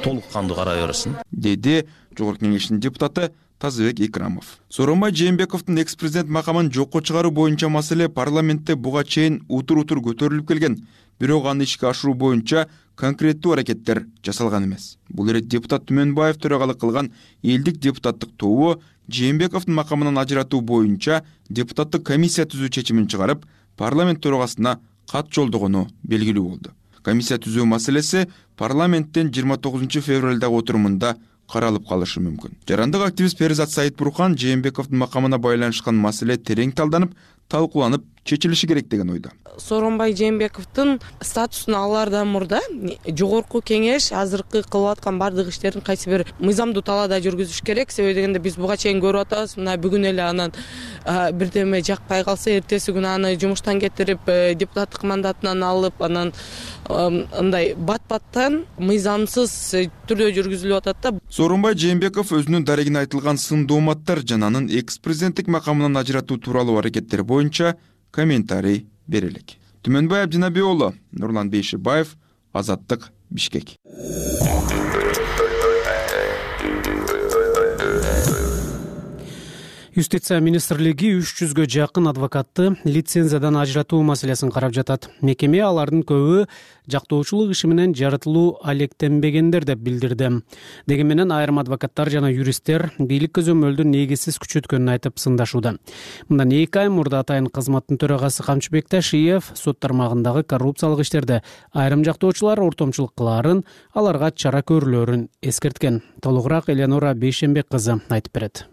толук 0.03 0.23
кандуу 0.31 0.55
карай 0.55 0.85
берсин 0.85 1.15
деди 1.31 1.85
жогорку 2.17 2.45
кеңештин 2.45 2.79
депутаты 2.79 3.31
тазыбек 3.59 3.99
икрамов. 3.99 4.59
Сооронбай 4.69 5.11
жээнбековдун 5.11 5.79
экс 5.79 5.95
президент 5.95 6.29
макамын 6.29 6.71
жокко 6.71 7.01
чыгаруу 7.01 7.31
боюнча 7.31 7.69
маселе 7.69 8.07
парламентте 8.09 8.75
буга 8.75 9.03
чейин 9.03 9.43
утур 9.49 9.79
утур 9.79 9.99
көтөрүлүп 9.99 10.47
келген. 10.47 10.87
Бирок 11.19 11.45
аны 11.45 11.63
ишке 11.63 11.89
ашыруу 11.89 12.15
боюнча 12.15 12.69
конкреттүү 12.95 13.53
аракеттер 13.53 14.05
жасалган 14.23 14.65
эмес. 14.65 14.97
Бул 15.09 15.27
ирет 15.27 15.47
депутат 15.47 15.83
түмөнбаев 15.89 16.39
төрагалык 16.39 16.79
кылган 16.79 17.11
элдик 17.43 17.79
депутаттык 17.79 18.31
тобу 18.37 18.81
жээнбековдун 19.11 19.75
макамынан 19.75 20.17
ажыратуу 20.17 20.61
боюнча 20.61 21.23
депутаттык 21.49 22.05
комиссия 22.05 22.45
түзүү 22.45 22.69
чечимин 22.69 23.07
чыгарып 23.07 23.45
парламент 23.77 24.21
төрагасына 24.23 24.79
кат 25.11 25.31
жолдогону 25.33 25.87
белгилүү 26.03 26.43
болду. 26.43 26.73
Комиссия 27.01 27.39
түзүү 27.41 27.65
маселеси 27.65 28.27
парламенттин 28.57 29.31
жыйырма 29.33 29.57
тогузунчу 29.57 30.01
февралдагы 30.01 30.59
отурумунда 30.59 31.15
каралып 31.49 31.87
калышы 31.89 32.21
мүмкүн. 32.21 32.59
Жарандык 32.67 33.01
активист 33.01 33.37
перизат 33.37 33.71
саитбурхан 33.71 34.37
жээнбековдун 34.37 34.99
макамына 35.01 35.39
байланышкан 35.41 35.97
маселе 35.97 36.37
терең 36.37 36.75
талданып 36.77 37.15
талкууланып 37.49 38.05
чечилиши 38.23 38.67
керек 38.67 38.87
деген 38.87 39.09
ойдо. 39.09 39.31
Сооронбай 39.57 40.13
жээнбековдун 40.15 40.99
статусун 41.21 41.75
алаардан 41.75 42.27
мурда 42.27 42.61
жогорку 43.07 43.61
кеңеш 43.61 44.11
азыркы 44.15 44.63
кылып 44.63 44.97
аткан 44.97 45.19
баардык 45.19 45.49
иштерин 45.49 45.81
кайсы 45.81 46.09
бир 46.09 46.25
мыйзамдуу 46.39 46.83
талаада 46.83 47.19
жүргүзүш 47.19 47.63
керек. 47.65 47.91
Себеби 47.91 48.15
дегенде 48.15 48.39
биз 48.39 48.55
буга 48.55 48.77
чейин 48.77 49.01
көрүп 49.03 49.27
атабыз 49.27 49.57
мына 49.57 49.75
бүгүн 49.77 50.09
эле 50.13 50.23
анан 50.23 50.53
бирдеме 51.33 51.81
жакпай 51.83 52.23
калса 52.23 52.51
эртеси 52.57 52.93
күнү 52.95 53.09
аны 53.15 53.35
жумуштан 53.39 53.79
кетирип 53.79 54.27
э, 54.27 54.53
депутаттык 54.55 55.03
мандатынан 55.03 55.63
алып 55.63 56.01
анан 56.03 56.33
мындай 56.89 57.73
бат 57.75 58.01
баттан 58.09 58.63
мыйзамсыз 58.77 59.53
э, 59.77 59.83
түрдө 60.09 60.31
жүргүзүлүп 60.37 60.81
атат 60.81 61.01
да. 61.03 61.13
Сооронбай 61.29 61.77
жээнбеков 61.77 62.33
өзүнүн 62.35 62.65
дарегине 62.65 63.03
айтылган 63.03 63.37
сын 63.37 63.67
дооматтар 63.69 64.23
жана 64.25 64.49
анын 64.49 64.69
экс 64.69 64.99
президенттик 64.99 65.47
макамынан 65.47 65.97
ажыратуу 66.01 66.37
тууралуу 66.37 66.79
аракеттери 66.79 67.23
боюнча 67.23 67.75
комментарий 68.11 68.85
бере 69.07 69.29
элек 69.33 69.57
түмөнбай 69.83 70.23
абдинаби 70.23 70.61
уулу 70.61 70.93
нурлан 71.11 71.49
бейшибаев 71.49 72.15
азаттык 72.53 73.11
бишкек 73.29 73.75
юстиция 79.99 80.37
министрлиги 80.39 81.09
үч 81.17 81.33
жүзгө 81.41 81.65
жакын 81.67 82.07
адвокатты 82.07 82.69
лицензиядан 82.87 83.57
ажыратуу 83.59 83.99
маселесин 84.07 84.51
карап 84.53 84.71
жатат. 84.71 85.09
Мекеме 85.19 85.59
алардын 85.65 86.05
көбү 86.07 86.45
жактоочулук 86.87 87.51
иши 87.51 87.67
менен 87.67 87.91
жарытылуу 87.97 88.61
алектенбегендер 88.63 89.65
деп 89.67 89.81
билдирди. 89.83 90.29
Дегени 90.87 91.09
менен 91.09 91.33
айрым 91.35 91.59
адвокаттар 91.59 92.11
жана 92.13 92.31
юристтер 92.31 92.93
бийлик 92.97 93.35
көзөмөлдү 93.39 93.89
негизсиз 93.91 94.39
күчөткөнүн 94.39 94.93
айтып 94.95 95.19
сындашууда. 95.19 95.75
Мындан 96.29 96.55
эки 96.61 96.79
ай 96.79 96.87
мурда 96.87 97.19
атайын 97.25 97.51
кызматтын 97.51 97.99
төрагасы 97.99 98.47
камчыбек 98.47 98.87
ташиев 98.87 99.51
сот 99.53 99.81
тармагындагы 99.83 100.45
коррупциялык 100.47 101.03
иштерде 101.03 101.43
айрым 101.73 102.05
жактоочулар 102.07 102.63
ортомчулук 102.63 103.17
кылаарын 103.19 103.65
аларга 103.93 104.31
чара 104.31 104.63
көрүлөөрүн 104.63 105.27
эскерткен. 105.41 106.03
Толугураак 106.21 106.69
эленора 106.69 107.13
бейшенбек 107.13 107.67
кызы 107.67 107.99
айтып 108.07 108.33
берет 108.39 108.67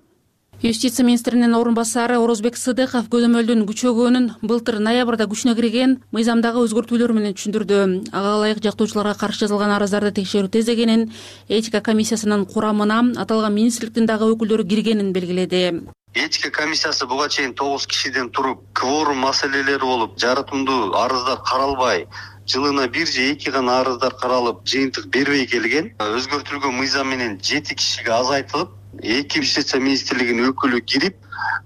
юстиция 0.62 1.04
министринин 1.04 1.54
орун 1.54 1.74
басары 1.74 2.16
орозбек 2.16 2.56
сыдыков 2.56 3.10
көзөмөлдүн 3.12 3.66
күчөгөнүн 3.68 4.28
былтыр 4.40 4.78
ноябрда 4.80 5.26
күчүнө 5.28 5.52
кирген 5.58 5.98
мыйзамдагы 6.16 6.62
өзгөртүүлөр 6.64 7.12
менен 7.12 7.36
түшүндүрдү. 7.36 8.08
Ага 8.12 8.32
ылайык 8.38 8.62
жактоочуларга 8.64 9.12
каршы 9.20 9.44
жазылган 9.44 9.74
арыздарды 9.76 10.14
текшерүү 10.16 10.48
тездегенин 10.56 11.10
этика 11.48 11.82
комиссиясынын 11.84 12.46
курамына 12.46 13.02
аталган 13.20 13.52
министрликтин 13.52 14.08
дагы 14.08 14.30
өкүлдөрү 14.32 14.64
киргенин 14.64 15.12
белгиледи. 15.12 15.82
Этика 16.14 16.50
комиссиясы 16.50 17.04
буга 17.06 17.28
чейин 17.28 17.52
тогуз 17.52 17.86
кишиден 17.86 18.30
туруп 18.30 18.64
кворум 18.72 19.18
маселелери 19.18 19.84
болуп 19.84 20.16
жарытымдуу 20.18 20.94
арыздар 20.96 21.42
каралбай 21.44 22.06
жылына 22.46 22.88
бир 22.88 23.06
же 23.06 23.32
эки 23.32 23.50
гана 23.50 23.80
арыздар 23.80 24.14
каралып 24.14 24.64
жыйынтык 24.64 25.06
бербей 25.12 25.46
келген. 25.46 25.92
Өзгөртүлгөн 25.98 26.72
мыйзам 26.78 27.10
менен 27.10 27.40
жети 27.42 27.74
кишиге 27.74 28.12
азайтылып 28.14 28.70
эки 29.02 29.40
юстиция 29.42 29.80
министрлигинин 29.80 30.52
өкүлү 30.52 30.80
кирип 30.84 31.16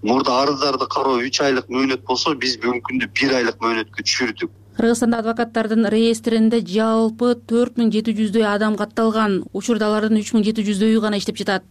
мурда 0.02 0.40
арыздарды 0.42 0.86
кароо 0.90 1.20
үч 1.20 1.40
айлык 1.44 1.68
мөөнөт 1.68 2.06
болсо 2.08 2.34
биз 2.34 2.56
бүгүнкү 2.62 2.86
күндө 2.88 3.10
бир 3.20 3.36
айлык 3.40 3.60
мөөнөткө 3.62 4.06
түшүрдүк. 4.06 4.50
Кыргызстанда 4.80 5.18
адвокаттардын 5.20 5.88
реестринде 5.92 6.62
жалпы 6.64 7.34
төрт 7.50 7.76
миң 7.76 7.90
жети 7.92 8.14
жүздөй 8.16 8.46
адам 8.48 8.78
катталган. 8.80 9.42
Учурда 9.52 9.90
алардын 9.90 10.22
үч 10.22 10.30
миң 10.32 10.46
жети 10.46 10.64
жүздөйү 10.64 11.02
гана 11.04 11.18
иштеп 11.20 11.36
жатат. 11.36 11.66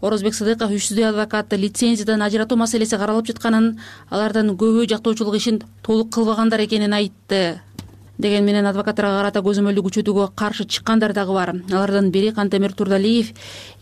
Орозбек 0.00 0.32
сыдыков 0.38 0.72
үч 0.72 0.88
жүздөй 0.88 1.10
адвокатты 1.10 1.58
лицензиядан 1.60 2.24
ажыратуу 2.24 2.56
маселеси 2.56 2.96
каралып 2.96 3.28
жатканын 3.34 3.74
алардын 4.08 4.54
көбү 4.56 4.88
жактоочулук 4.94 5.36
ишин 5.36 5.60
толук 5.82 6.14
кылбагандар 6.14 6.64
экенин 6.64 6.96
айтты 6.96 7.60
дегени 8.18 8.46
менен 8.46 8.66
адвокаттарга 8.70 9.18
карата 9.18 9.42
көзөмөлдү 9.42 9.82
күчөтүүгө 9.88 10.28
каршы 10.38 10.66
чыккандар 10.66 11.12
дагы 11.12 11.34
бар. 11.34 11.54
Алардын 11.72 12.10
бири 12.10 12.32
кантемир 12.32 12.72
турдалиев 12.72 13.32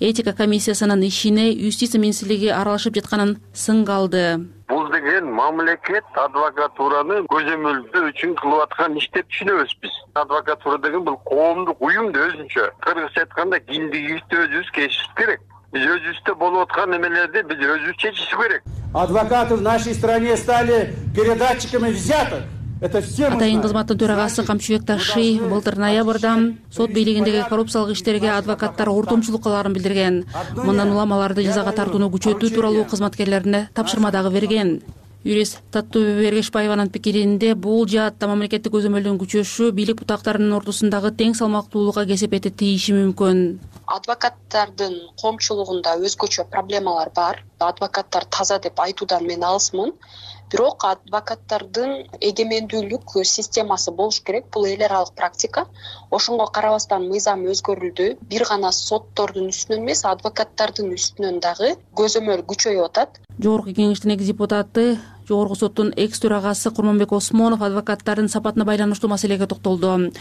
этика 0.01 0.33
комиссиясынын 0.33 1.03
ишине 1.07 1.51
юстиция 1.53 2.01
министрлиги 2.01 2.49
аралашып 2.49 2.97
жатканын 2.97 3.39
сынга 3.53 3.97
алды 4.01 4.25
бул 4.73 4.89
деген 4.89 5.29
мамлекет 5.37 6.05
адвокатураны 6.17 7.19
көзөмөлдөө 7.33 8.09
үчүн 8.13 8.33
кылып 8.41 8.63
аткан 8.65 8.97
иш 8.97 9.09
деп 9.13 9.29
түшүнөбүз 9.29 9.75
биз 9.83 9.99
адвокатура 10.23 10.79
деген 10.87 11.05
бул 11.05 11.19
коомдук 11.29 11.83
уюм 11.83 12.09
да 12.15 12.25
өзүнчө. 12.29 12.71
Кыргызча 12.87 13.27
айтканда 13.27 13.61
киндигибизди 13.69 14.41
өзүбүз 14.45 14.73
кесишибиз 14.73 15.13
керек. 15.19 15.45
Биз 15.75 15.85
өзүбүздө 15.97 16.39
болуп 16.41 16.71
аткан 16.71 16.97
эмелерди 16.97 17.45
биз 17.51 17.61
өзүбүз 17.69 18.01
чечишибиз 18.01 18.41
керек. 18.41 18.63
Адвокаты 18.95 19.57
в 19.57 19.63
нашей 19.63 19.95
стране 19.95 20.37
стали 20.37 20.95
передатчиками 21.15 21.91
взяток 21.91 22.45
атайын 22.83 23.63
кызматтын 23.63 23.99
төрагасы 23.99 24.43
камчыбек 24.43 24.85
таши 24.87 25.39
былтыр 25.39 25.77
ноябрда 25.79 26.33
сот 26.71 26.91
бийлигиндеги 26.91 27.45
коррупциялык 27.49 27.95
иштерге 27.95 28.33
адвокаттар 28.35 28.89
ортомчулук 28.91 29.45
кылаарын 29.45 29.73
билдирген. 29.73 30.25
Мындан 30.57 30.91
улам 30.91 31.13
аларды 31.13 31.45
жазага 31.47 31.73
тартууну 31.73 32.11
күчөтүү 32.11 32.51
тууралуу 32.51 32.85
кызматкерлерине 32.91 33.69
тапшырма 33.75 34.11
дагы 34.11 34.33
берген. 34.35 34.81
Юрист 35.23 35.61
таттуу 35.71 36.03
эргешбаеванын 36.27 36.91
пикиринде 36.91 37.55
бул 37.55 37.87
жаатта 37.87 38.27
мамлекеттик 38.27 38.73
көзөмөлдүн 38.75 39.21
күчөшү 39.21 39.71
бийлик 39.71 40.01
бутактарынын 40.01 40.57
ортосундагы 40.57 41.13
тең 41.15 41.37
салмактуулукка 41.39 42.03
кесепети 42.11 42.51
тийиши 42.51 42.97
мүмкүн. 42.97 43.45
Адвокаттардын 43.87 44.99
коомчулугунда 45.23 45.95
өзгөчө 46.03 46.49
проблемалар 46.51 47.15
бар. 47.15 47.45
Адвокаттар 47.61 48.27
таза 48.27 48.59
деп 48.59 48.83
айтуудан 48.83 49.23
мен 49.31 49.47
алысмын 49.47 49.95
бирок 50.53 50.85
адвокаттардын 50.85 51.93
эгемендүүлүк 52.21 53.15
системасы 53.25 53.93
болуш 53.97 54.21
керек. 54.21 54.51
Бул 54.53 54.67
эл 54.69 54.85
аралык 54.85 55.15
практика. 55.17 55.65
Ошонго 56.11 56.47
карабастан 56.53 57.09
мыйзам 57.09 57.47
өзгөрүлдү 57.49 58.09
бир 58.29 58.45
гана 58.49 58.73
соттордун 58.77 59.49
үстүнөн 59.49 59.83
эмес 59.87 60.05
адвокаттардын 60.05 60.93
үстүнөн 60.99 61.41
дагы 61.41 61.73
көзөмөл 61.97 62.45
күчөйүп 62.53 62.85
атат. 62.91 63.21
Жогорку 63.41 63.73
кеңештин 63.73 64.13
экс 64.17 64.29
депутаты 64.29 64.99
жогорку 65.29 65.55
соттун 65.55 65.93
экс 65.97 66.21
төрагасы 66.21 66.71
курманбек 66.75 67.13
осмонов 67.13 67.63
адвокаттардын 67.63 68.29
сапатына 68.29 68.65
байланыштуу 68.65 69.11
маселеге 69.11 69.47
токтолду. 69.47 70.13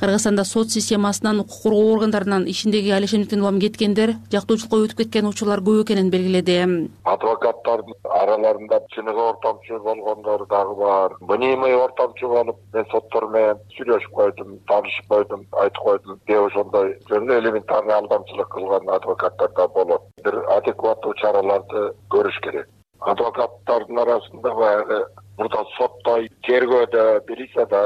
Кыргызстанда 0.00 0.44
сот 0.44 0.70
системасынан 0.70 1.40
укук 1.40 1.62
коргоо 1.62 1.94
органдарынан 1.94 2.46
ишиндеги 2.48 2.90
алишеровден 2.90 3.40
улам 3.42 3.60
кеткендер 3.60 4.14
жактоочулукка 4.32 4.82
өтүп 4.84 5.02
кеткен 5.02 5.28
учурлар 5.28 5.60
көп 5.60 5.84
экенин 5.84 6.10
белгиледи. 6.10 6.88
Адвокаттардын 7.04 7.94
араларында 8.04 8.80
чыныгы 8.94 9.22
ортомчу 9.30 9.78
болгондор 9.84 10.46
дагы 10.46 10.74
бар. 10.80 11.16
Мынимый 11.20 11.76
ортомчу 11.76 12.28
болуп 12.28 12.58
мен 12.72 12.86
соттор 12.92 13.28
менен 13.34 13.60
сүйлөшүп 13.76 14.14
койдум 14.14 14.56
таанышып 14.68 15.08
койдум 15.08 15.46
айтып 15.52 15.84
койдум. 15.84 16.20
Кээ 16.26 16.46
ошондой 16.46 16.96
жөн 17.08 17.30
эле 17.30 17.38
элементарный 17.48 17.94
алдамчылык 17.94 18.48
кылган 18.48 18.88
адвокаттар 18.88 19.52
да 19.56 19.68
болот. 19.68 20.02
Бир 20.24 20.42
адекваттуу 20.56 21.14
чараларды 21.22 21.92
көрүш 22.10 22.40
керек 22.42 22.68
адвокаттардын 23.00 23.98
арасында 24.02 24.54
баягы 24.54 24.98
мурда 25.38 25.62
сотто 25.76 26.18
тергөөдө 26.46 27.04
милицияда 27.28 27.82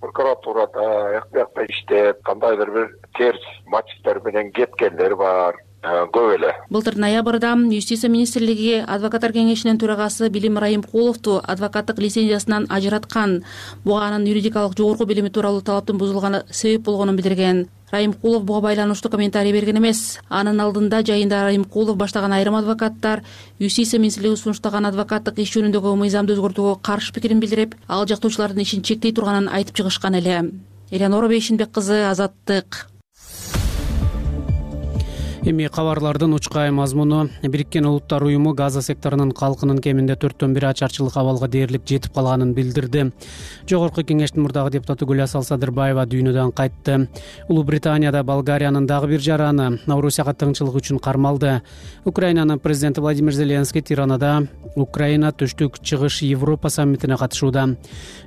прокуратурада 0.00 0.86
ак 1.18 1.28
биякта 1.32 1.66
иштеп 1.70 2.22
кандайдыр 2.26 2.70
бир 2.70 2.88
терс 3.18 3.42
мотивдер 3.66 4.22
менен 4.24 4.52
кеткендер 4.52 5.16
бар 5.16 5.58
э, 5.82 6.06
көп 6.14 6.36
эле. 6.36 6.54
Былтыр 6.70 6.96
ноябрда 6.96 7.56
юстиция 7.74 8.10
министрлиги 8.10 8.84
адвокаттар 8.86 9.34
кеңешинин 9.34 9.78
төрагасы 9.82 10.30
билим 10.30 10.58
райымкуловду 10.58 11.40
адвокаттык 11.42 11.98
лицензиясынан 11.98 12.66
ажыраткан 12.70 13.42
буга 13.84 14.06
анын 14.06 14.26
юридикалык 14.26 14.78
жогорку 14.78 15.06
билими 15.06 15.28
тууралуу 15.28 15.62
талаптын 15.62 15.98
бузулганы 15.98 16.44
себеп 16.50 16.86
болгонун 16.86 17.16
билдирген 17.16 17.66
райымкулов 17.92 18.44
буга 18.44 18.60
байланыштуу 18.68 19.10
комментарий 19.10 19.52
берген 19.52 19.78
эмес. 19.78 20.18
Анын 20.28 20.60
алдында 20.60 21.02
жайында 21.04 21.44
райымкулов 21.44 21.96
баштаган 21.96 22.32
айрым 22.32 22.56
адвокаттар 22.56 23.22
юстиция 23.58 24.00
министрлиги 24.00 24.36
сунуштаган 24.36 24.88
адвокаттык 24.88 25.38
иш 25.38 25.52
жөнүндөгү 25.56 25.94
мыйзамды 26.00 26.34
өзгөртүүгө 26.36 26.78
каршы 26.82 27.12
пикирин 27.12 27.40
билдирип 27.40 27.76
ал 27.88 28.06
жактоочулардын 28.08 28.64
ишин 28.64 28.82
чектей 28.82 29.12
турганын 29.12 29.52
айтып 29.52 29.76
чыгышкан 29.76 30.16
эле. 30.18 30.40
Элеонора 30.90 31.28
бейшенбек 31.28 31.70
кызы 31.72 32.02
азаттык 32.08 32.86
эми 35.44 35.66
кабарлардын 35.66 36.34
учкай 36.34 36.70
мазмуну 36.70 37.28
бириккен 37.42 37.86
улуттар 37.86 38.22
уюму 38.22 38.52
газа 38.54 38.82
секторунун 38.82 39.32
калкынын 39.32 39.80
кеминде 39.82 40.14
төрттөн 40.14 40.54
бири 40.54 40.68
ачарчылык 40.68 41.16
абалга 41.16 41.48
дээрлик 41.48 41.82
жетип 41.88 42.14
калганын 42.14 42.54
билдирди. 42.54 43.10
Жогорку 43.68 44.04
кеңештин 44.06 44.42
мурдагы 44.42 44.70
депутату 44.78 45.06
гүласал 45.06 45.42
садырбаева 45.42 46.06
дүйнөдөн 46.06 46.52
кайтты. 46.54 47.08
Улуу 47.48 47.64
британияда 47.64 48.22
болгариянын 48.22 48.86
дагы 48.86 49.08
бир 49.14 49.20
жараны 49.20 49.80
орусияга 49.86 50.32
тыңчылык 50.32 50.78
үчүн 50.78 51.02
кармалды. 51.02 51.62
Украинанын 52.04 52.60
президенти 52.60 53.00
владимир 53.00 53.32
зеленский 53.32 53.82
тиранада 53.82 54.46
украина 54.76 55.32
түштүк 55.32 55.78
чыгыш 55.82 56.22
европа 56.22 56.70
саммитине 56.70 57.16
катышууда 57.20 57.76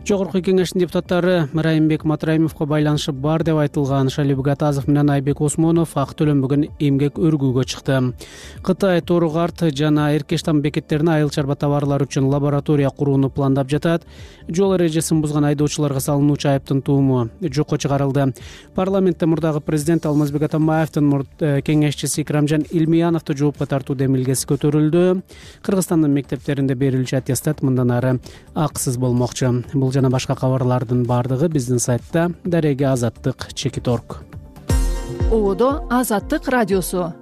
жогорку 0.06 0.42
кеңештин 0.46 0.84
депутаттары 0.84 1.50
райымбек 1.54 2.06
матраимовго 2.06 2.66
байланышы 2.70 3.12
бар 3.12 3.44
деп 3.44 3.58
айтылган 3.64 4.10
шалиб 4.10 4.42
гатазов 4.46 4.88
менен 4.88 5.10
айбек 5.10 5.42
осмонов 5.42 5.96
ак 5.98 6.14
төлөнбөгөн 6.20 6.68
эмгек 6.80 7.05
өргүүгө 7.10 7.66
чыкты. 7.66 8.14
Кытай 8.66 9.02
тору 9.02 9.30
карт 9.32 9.62
жана 9.78 10.12
эркештам 10.16 10.62
бекеттерине 10.62 11.20
айыл 11.20 11.30
чарба 11.30 11.56
товарлары 11.56 12.06
үчүн 12.06 12.30
лаборатория 12.30 12.90
курууну 12.90 13.30
пландап 13.30 13.70
жатат. 13.70 14.06
Жол 14.48 14.76
эрежесин 14.76 15.22
бузган 15.22 15.46
айдоочуларга 15.46 16.00
салынуучу 16.00 16.50
айыптын 16.50 16.82
тууму 16.82 17.30
жокко 17.42 17.78
чыгарылды. 17.78 18.34
Парламентте 18.76 19.26
мурдагы 19.26 19.62
президент 19.62 20.06
алмазбек 20.06 20.44
атамбаевдин 20.50 21.14
э, 21.40 21.62
кеңешчиси 21.62 22.22
икрамжан 22.22 22.66
илмияновду 22.70 23.36
жоопко 23.38 23.66
тартуу 23.66 23.96
демилгеси 23.96 24.48
көтөрүлдү. 24.52 25.22
Кыргызстандын 25.66 26.14
мектептеринде 26.14 26.76
берилүүчү 26.76 27.20
аттестат 27.20 27.64
мындан 27.64 27.92
ары 27.96 28.20
акысыз 28.54 28.98
болмокчу. 28.98 29.64
Бул 29.74 29.92
жана 29.92 30.10
башка 30.10 30.36
кабарлардын 30.36 31.06
баардыгы 31.06 31.50
биздин 31.50 31.80
сайтта 31.80 32.32
дареги 32.44 32.84
азаттык 32.84 33.54
чекит 33.54 33.88
орг 33.88 34.22
ободо 35.32 35.86
азаттык 35.90 36.48
радиосу. 36.48 37.14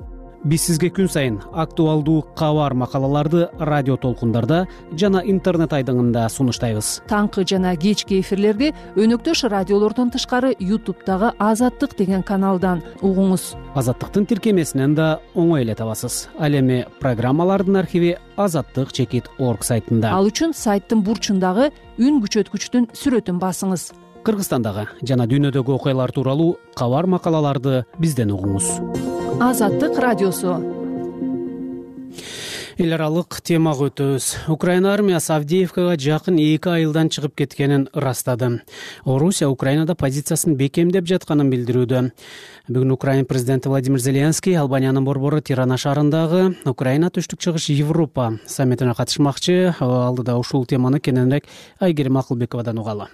Биз 0.43 0.65
сизге 0.67 0.89
күн 0.91 1.07
сайын 1.07 1.37
актуалдуу 1.55 2.25
кабар 2.35 2.73
макалаларды 2.75 3.45
радио 3.59 3.95
толкундарда 3.95 4.65
жана 4.91 5.21
интернет 5.23 5.71
айдыңында 5.71 6.25
сунуштайбыз. 6.27 6.89
Таңкы 7.07 7.45
жана 7.47 7.71
кечки 7.79 8.19
эфирлерди 8.19 8.73
өнөктөш 8.99 9.45
радиолордон 9.47 10.11
тышкары 10.11 10.51
ютубтагы 10.59 11.31
азаттык 11.39 11.95
деген 11.95 12.27
каналдан 12.27 12.83
угуңуз. 12.99 13.53
Азаттыктын 13.79 14.27
тиркемесинен 14.27 14.99
да 14.99 15.21
оңой 15.33 15.63
эле 15.63 15.79
табасыз. 15.79 16.27
Ал 16.37 16.59
эми 16.59 16.83
программалардын 16.99 17.79
архиви 17.79 18.17
азаттык 18.35 18.91
чекит 18.91 19.31
орг 19.39 19.63
сайтында. 19.63 20.11
Ал 20.11 20.27
үчүн 20.27 20.51
сайттын 20.51 21.07
бурчундагы 21.07 21.71
үн 21.97 22.19
күчөткүчтүн 22.19 22.91
сүрөтүн 22.91 23.39
басыңыз 23.39 23.93
кыргызстандагы 24.23 24.87
жана 25.03 25.27
дүйнөдөгү 25.27 25.75
окуялар 25.75 26.11
тууралуу 26.15 26.55
кабар 26.79 27.07
макалаларды 27.11 27.83
бизден 27.99 28.31
угуңуз. 28.31 28.69
Азаттык 29.43 29.99
радиосу. 29.99 30.55
Эл 32.81 32.93
аралык 32.95 33.37
темага 33.45 33.89
өтөбүз 33.91 34.49
украина 34.49 34.93
армиясы 34.95 35.29
авдеевкага 35.35 35.93
жакын 36.01 36.39
эки 36.41 36.71
айылдан 36.71 37.11
чыгып 37.13 37.35
кеткенин 37.37 37.85
ырастады 37.93 38.63
орусия 39.05 39.49
украинада 39.51 39.93
позициясын 39.93 40.55
бекемдеп 40.57 41.05
жатканын 41.05 41.51
билдирүүдө. 41.53 42.01
Бүгүн 42.73 42.95
украин 42.95 43.27
президенти 43.29 43.69
владимир 43.69 44.01
зеленский 44.01 44.57
албаниянын 44.57 45.05
борбору 45.05 45.41
тирана 45.41 45.77
шаарындагы 45.77 46.55
украина 46.65 47.11
түштүк 47.13 47.43
чыгыш 47.45 47.69
европа 47.77 48.39
саммитине 48.47 48.95
катышмакчы. 48.97 49.75
Алдыда 49.79 50.39
ушул 50.39 50.65
теманы 50.65 50.99
кененирээк 50.99 51.45
айгерим 51.79 52.17
акылбековадан 52.17 52.79
угалы 52.79 53.11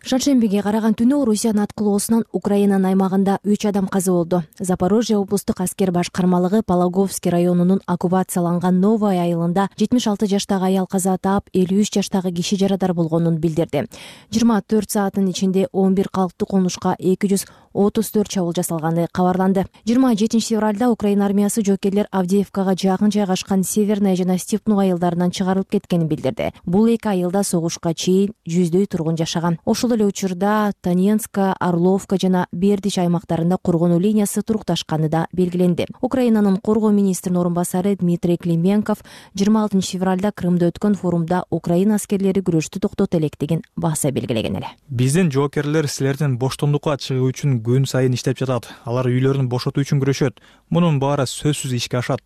шаршембиге 0.00 0.62
караган 0.64 0.94
түнү 0.96 1.18
орусиянын 1.20 1.66
аткылоосунан 1.66 2.22
украинанын 2.32 2.88
аймагында 2.88 3.36
үч 3.44 3.66
адам 3.68 3.86
каза 3.86 4.12
болду. 4.12 4.42
Запорожье 4.58 5.18
облустук 5.18 5.60
аскер 5.60 5.92
башкармалыгы 5.92 6.62
пологовский 6.62 7.30
районунун 7.30 7.82
оккупацияланган 7.86 8.80
новый 8.80 9.20
айылында 9.20 9.68
жетимиш 9.76 10.06
алты 10.08 10.26
жаштагы 10.26 10.70
аял 10.70 10.86
каза 10.86 11.18
таап 11.18 11.52
элүү 11.52 11.84
үч 11.84 11.92
жаштагы 11.98 12.32
киши 12.32 12.56
жарадар 12.56 12.94
болгонун 12.94 13.36
билдирди. 13.36 13.86
Жыйырма 14.32 14.62
төрт 14.66 14.90
сааттын 14.90 15.28
ичинде 15.28 15.68
он 15.72 15.94
бир 15.94 16.08
калктуу 16.08 16.48
конушка 16.48 16.96
эки 16.98 17.28
жүз 17.28 17.44
отуз 17.72 18.10
төрт 18.10 18.28
чабуул 18.28 18.54
жасалганы 18.56 19.08
кабарланды. 19.12 19.66
Жыйырма 19.86 20.14
жетинчи 20.16 20.54
февралда 20.54 20.90
украина 20.90 21.26
армиясы 21.26 21.62
жоокерлер 21.64 22.08
авдеевкага 22.10 22.74
жакын 22.74 23.10
жайгашкан 23.10 23.62
северная 23.64 24.16
жана 24.16 24.38
степной 24.38 24.86
айылдарынан 24.88 25.30
чыгарылып 25.30 25.70
кеткенин 25.70 26.08
билдирди. 26.08 26.52
Бул 26.64 26.86
эки 26.86 27.08
айылда 27.08 27.42
согушка 27.44 27.94
чейин 27.94 28.34
жүздөй 28.46 28.86
тургун 28.86 29.16
жашаган. 29.16 29.58
Ошол 29.64 29.92
эле 29.94 30.06
учурда 30.06 30.72
таненска 30.80 31.54
орловка 31.60 32.18
жана 32.20 32.46
бердич 32.52 32.98
аймактарында 32.98 33.58
коргонуу 33.62 33.98
линиясы 33.98 34.42
турукташканы 34.42 35.08
да 35.08 35.26
белгиленди. 35.32 35.86
Украинанын 36.00 36.56
коргоо 36.56 36.90
министринин 36.90 37.38
орун 37.38 37.54
басары 37.54 37.96
дмитрий 37.96 38.36
клименков 38.36 38.98
жыйырма 39.34 39.62
алтынчы 39.62 39.96
февралда 39.96 40.32
крымда 40.32 40.70
өткөн 40.70 40.94
форумда 40.94 41.44
украина 41.50 41.96
аскерлери 41.96 42.40
күрөштү 42.40 42.80
токтото 42.80 43.18
электигин 43.18 43.62
баса 43.76 44.10
белгилеген 44.10 44.56
эле. 44.56 44.68
Биздин 44.88 45.30
жоокерлер 45.30 45.88
силердин 45.88 46.38
боштондукка 46.38 46.96
чыгуу 46.96 47.30
үчүн 47.30 47.59
күн 47.64 47.86
сайын 47.86 48.16
иштеп 48.16 48.40
жатат. 48.40 48.68
Алар 48.84 49.06
үйлөрүн 49.10 49.48
бошотуу 49.48 49.84
үчүн 49.84 50.00
күрөшөт. 50.02 50.40
Мунун 50.70 50.98
баары 51.02 51.26
сөзсүз 51.28 51.76
ишке 51.76 52.00
ашат. 52.00 52.20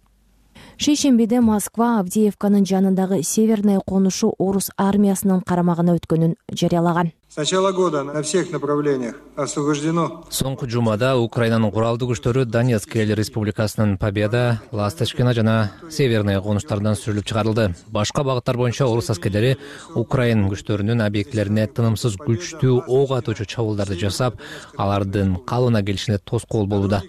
Шейшембиде 0.78 1.40
москва 1.40 2.00
авдеевканын 2.00 2.64
жанындагы 2.66 3.22
северная 3.22 3.80
конушу 3.86 4.32
орус 4.38 4.70
армиясынын 4.76 5.42
карамагына 5.46 5.94
өткөнүн 5.98 6.34
жарыялаган 6.50 7.12
с 7.34 7.36
начала 7.36 7.72
года 7.72 8.04
на 8.04 8.22
всех 8.22 8.52
направлениях 8.52 9.16
освобождено. 9.34 10.22
Соңку 10.30 10.68
жумада 10.70 11.16
украинанын 11.18 11.72
куралдуу 11.74 12.12
күчтөрү 12.12 12.44
донецк 12.46 12.94
эл 12.94 13.10
республикасынын 13.18 13.96
победа 13.98 14.60
ласточкино 14.70 15.32
жана 15.34 15.72
северный 15.90 16.38
конуштарынан 16.38 16.94
сүрүлүп 16.94 17.26
чыгарылды. 17.26 17.74
Башка 17.90 18.22
багыттар 18.22 18.56
боюнча 18.56 18.86
орус 18.86 19.10
аскерлери 19.10 19.56
украин 19.96 20.46
күчтөрүнүн 20.46 21.02
объектилерине 21.02 21.66
тынымсыз 21.74 22.14
күчтүү 22.22 22.84
ок 22.86 23.16
атуучу 23.18 23.48
чабуулдарды 23.50 23.98
жасап 23.98 24.38
алардын 24.78 25.34
калыбына 25.42 25.82
келишине 25.82 26.18
тоскоол 26.22 26.68
болууда. 26.70 27.02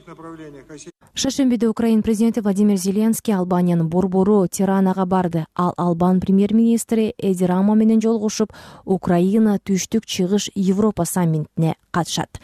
Шаршембиде 1.13 1.67
украин 1.67 2.01
президенти 2.01 2.39
владимир 2.39 2.77
зеленский 2.77 3.35
албаниянын 3.35 3.87
борбору 3.87 4.47
тиранага 4.47 5.05
барды. 5.05 5.45
Ал 5.55 5.75
албан 5.77 6.19
премьер 6.19 6.55
министри 6.55 7.13
эди 7.19 7.43
рама 7.43 7.75
менен 7.75 8.01
жолугушуп 8.01 8.51
украина 8.85 9.59
түштүк 9.63 10.14
чыгыш 10.15 10.49
европа 10.55 11.05
саммитине 11.05 11.75
катышат. 11.91 12.39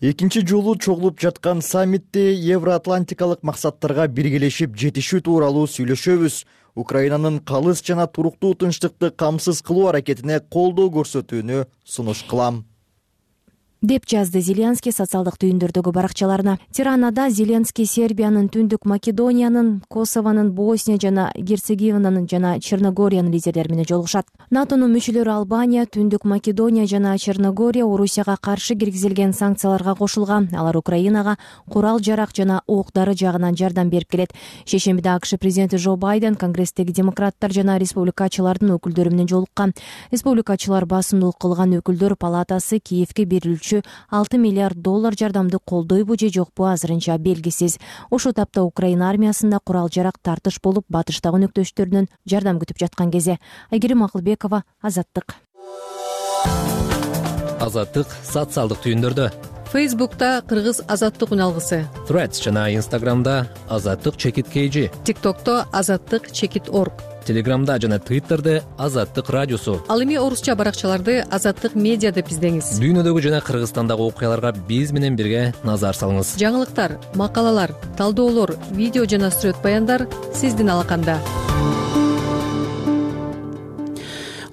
Экинчи 0.00 0.42
жолу 0.46 0.76
чогулуп 0.76 1.20
жаткан 1.20 1.62
саммитте 1.62 2.34
евроатлантикалык 2.34 3.40
максаттарга 3.48 4.04
биргелешип 4.08 4.76
жетишүү 4.76 5.22
тууралуу 5.24 5.64
сүйлөшөбүз. 5.64 6.42
Украинанын 6.76 7.38
калыс 7.48 7.80
жана 7.86 8.06
туруктуу 8.06 8.52
тынчтыкты 8.60 9.10
камсыз 9.22 9.62
кылуу 9.64 9.88
аракетине 9.92 10.40
колдоо 10.52 10.90
көрсөтүүнү 10.98 11.64
сунуш 11.86 12.24
кылам 12.28 12.64
деп 13.84 14.06
жазды 14.08 14.40
зеленский 14.40 14.94
социалдык 14.96 15.36
түйүндөрдөгү 15.42 15.92
баракчаларына. 15.92 16.56
Тиранада 16.72 17.26
зеленский 17.28 17.84
сербиянын 17.84 18.46
түндүк 18.48 18.86
македониянын 18.88 19.82
косовонун 19.92 20.52
босния 20.56 20.96
жана 20.96 21.26
герцеговинанын 21.36 22.24
жана 22.30 22.54
черногориянын 22.60 23.32
лидерлери 23.32 23.74
менен 23.74 23.84
жолугушат. 23.84 24.24
Натонун 24.50 24.94
мүчөлөрү 24.96 25.34
албания 25.34 25.84
түндүк 25.84 26.24
македония 26.24 26.86
жана 26.88 27.18
черногория 27.18 27.84
орусияга 27.84 28.38
каршы 28.40 28.74
киргизилген 28.74 29.34
санкцияларга 29.34 29.94
кошулган. 29.98 30.48
Алар 30.56 30.78
украинага 30.80 31.36
курал 31.70 32.00
жарак 32.00 32.32
жана 32.34 32.62
ок 32.66 32.88
дары 32.94 33.12
жагынан 33.12 33.54
жардам 33.54 33.90
берип 33.90 34.08
келет. 34.08 34.32
Шейшембиде 34.64 35.10
акш 35.10 35.36
президенти 35.38 35.76
жо 35.76 35.96
байден 35.96 36.36
конгресстеги 36.36 36.92
демократтар 36.92 37.52
жана 37.52 37.76
республикачылардын 37.78 38.78
өкүлдөрү 38.78 39.10
менен 39.12 39.28
жолуккан. 39.28 39.74
Республикачылар 40.10 40.86
басымдуулук 40.86 41.36
кылган 41.36 41.76
өкүлдөр 41.82 42.16
палатасы 42.16 42.80
киевке 42.80 43.26
берилүүчү 43.28 43.73
алты 44.10 44.38
миллиард 44.38 44.80
доллар 44.80 45.14
жардамды 45.18 45.58
колдойбу 45.64 46.16
же 46.18 46.28
жокпу 46.28 46.64
азырынча 46.64 47.16
белгисиз. 47.18 47.78
Ошол 48.10 48.32
тапта 48.32 48.62
украина 48.62 49.08
армиясында 49.10 49.60
курал 49.64 49.88
жарак 49.88 50.18
тартыш 50.22 50.60
болуп 50.62 50.84
батыштагы 50.88 51.40
өнөктөштөрүнөн 51.40 52.10
жардам 52.26 52.60
күтүп 52.62 52.78
жаткан 52.78 53.10
кезде 53.10 53.38
айгерим 53.70 54.04
акылбекова 54.04 54.64
азаттык 54.82 55.36
азаттык 57.64 58.14
социалдык 58.22 58.82
түйүндөрдө 58.84 59.53
фейсбукта 59.74 60.38
кыргыз 60.46 60.84
азаттык 60.86 61.32
үн 61.34 61.40
алгысы. 61.48 61.80
Threads 62.06 62.38
жана 62.38 62.68
инстаграмда 62.70 63.48
азаттык 63.66 64.16
чекит 64.16 64.46
kg 64.46 64.86
тиктокто 65.02 65.66
азаттык 65.72 66.30
чекит 66.30 66.68
орг. 66.70 66.92
Телеграмда 67.26 67.80
жана 67.82 67.98
твиттерде 67.98 68.62
азаттык 68.78 69.30
радиосу. 69.30 69.82
Ал 69.88 70.00
эми 70.04 70.14
орусча 70.14 70.54
баракчаларды 70.54 71.24
азаттык 71.28 71.74
медиа 71.74 72.12
деп 72.14 72.30
издеңиз. 72.30 72.78
Дүйнөдөгү 72.78 73.24
жана 73.26 73.40
кыргызстандагы 73.42 74.06
окуяларга 74.06 74.54
биз 74.68 74.92
менен 74.94 75.16
бирге 75.18 75.54
назар 75.64 75.98
салыңыз. 75.98 76.36
Жаңылыктар 76.38 77.00
макалалар 77.18 77.74
талдоолор 77.98 78.54
видео 78.70 79.10
жана 79.10 79.34
сүрөт 79.34 79.58
баяндар 79.64 80.06
сиздин 80.32 80.70
алаканда 80.70 81.18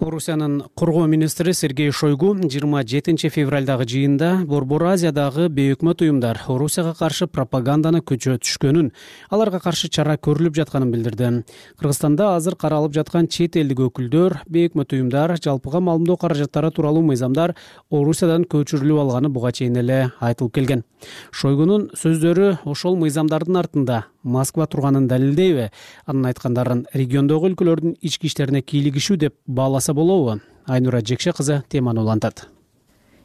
орусиянын 0.01 0.63
коргоо 0.75 1.05
министри 1.07 1.53
сергей 1.53 1.91
шойгу 1.91 2.33
жыйырма 2.35 2.81
жетинчи 2.83 3.29
февралдагы 3.29 3.85
жыйында 3.85 4.29
борбор 4.49 4.83
азиядагы 4.91 5.47
бейөкмөт 5.53 6.01
уюмдар 6.01 6.41
орусияга 6.47 6.93
каршы 6.97 7.27
пропаганданы 7.27 8.01
күчө 8.01 8.37
түшкөнүн 8.41 8.91
аларга 9.29 9.59
каршы 9.61 9.89
чара 9.89 10.15
көрүлүп 10.17 10.57
жатканын 10.57 10.91
билдирди. 10.91 11.43
Кыргызстанда 11.77 12.35
азыр 12.35 12.55
каралып 12.55 12.95
жаткан 12.97 13.27
чет 13.27 13.55
элдик 13.61 13.83
өкүлдөр 13.87 14.41
бейөкмөт 14.49 14.95
уюмдар 14.97 15.35
жалпыга 15.37 15.79
маалымдоо 15.79 16.17
каражаттары 16.17 16.71
тууралуу 16.71 17.03
мыйзамдар 17.05 17.55
орусиядан 17.91 18.47
көчүрүлүп 18.49 19.03
алганы 19.05 19.29
буга 19.29 19.51
чейин 19.51 19.77
эле 19.77 20.11
айтылып 20.19 20.55
келген. 20.55 20.83
Шойгунун 21.31 21.89
сөздөрү 21.97 22.57
ошол 22.65 22.97
мыйзамдардын 22.97 23.57
артында 23.57 24.05
москва 24.23 24.67
турганын 24.67 25.07
далилдейби? 25.07 25.69
Анын 26.05 26.31
айткандарын 26.31 26.85
региондогу 26.93 27.49
өлкөлөрдүн 27.51 27.97
ички 28.01 28.27
иштерине 28.27 28.61
кийлигишүү 28.61 29.17
деп 29.17 29.35
бааласа 29.47 29.93
болобу? 29.93 30.39
Айнура 30.65 31.01
жекше 31.01 31.33
кызы 31.33 31.63
теманы 31.69 32.01
улантат. 32.01 32.47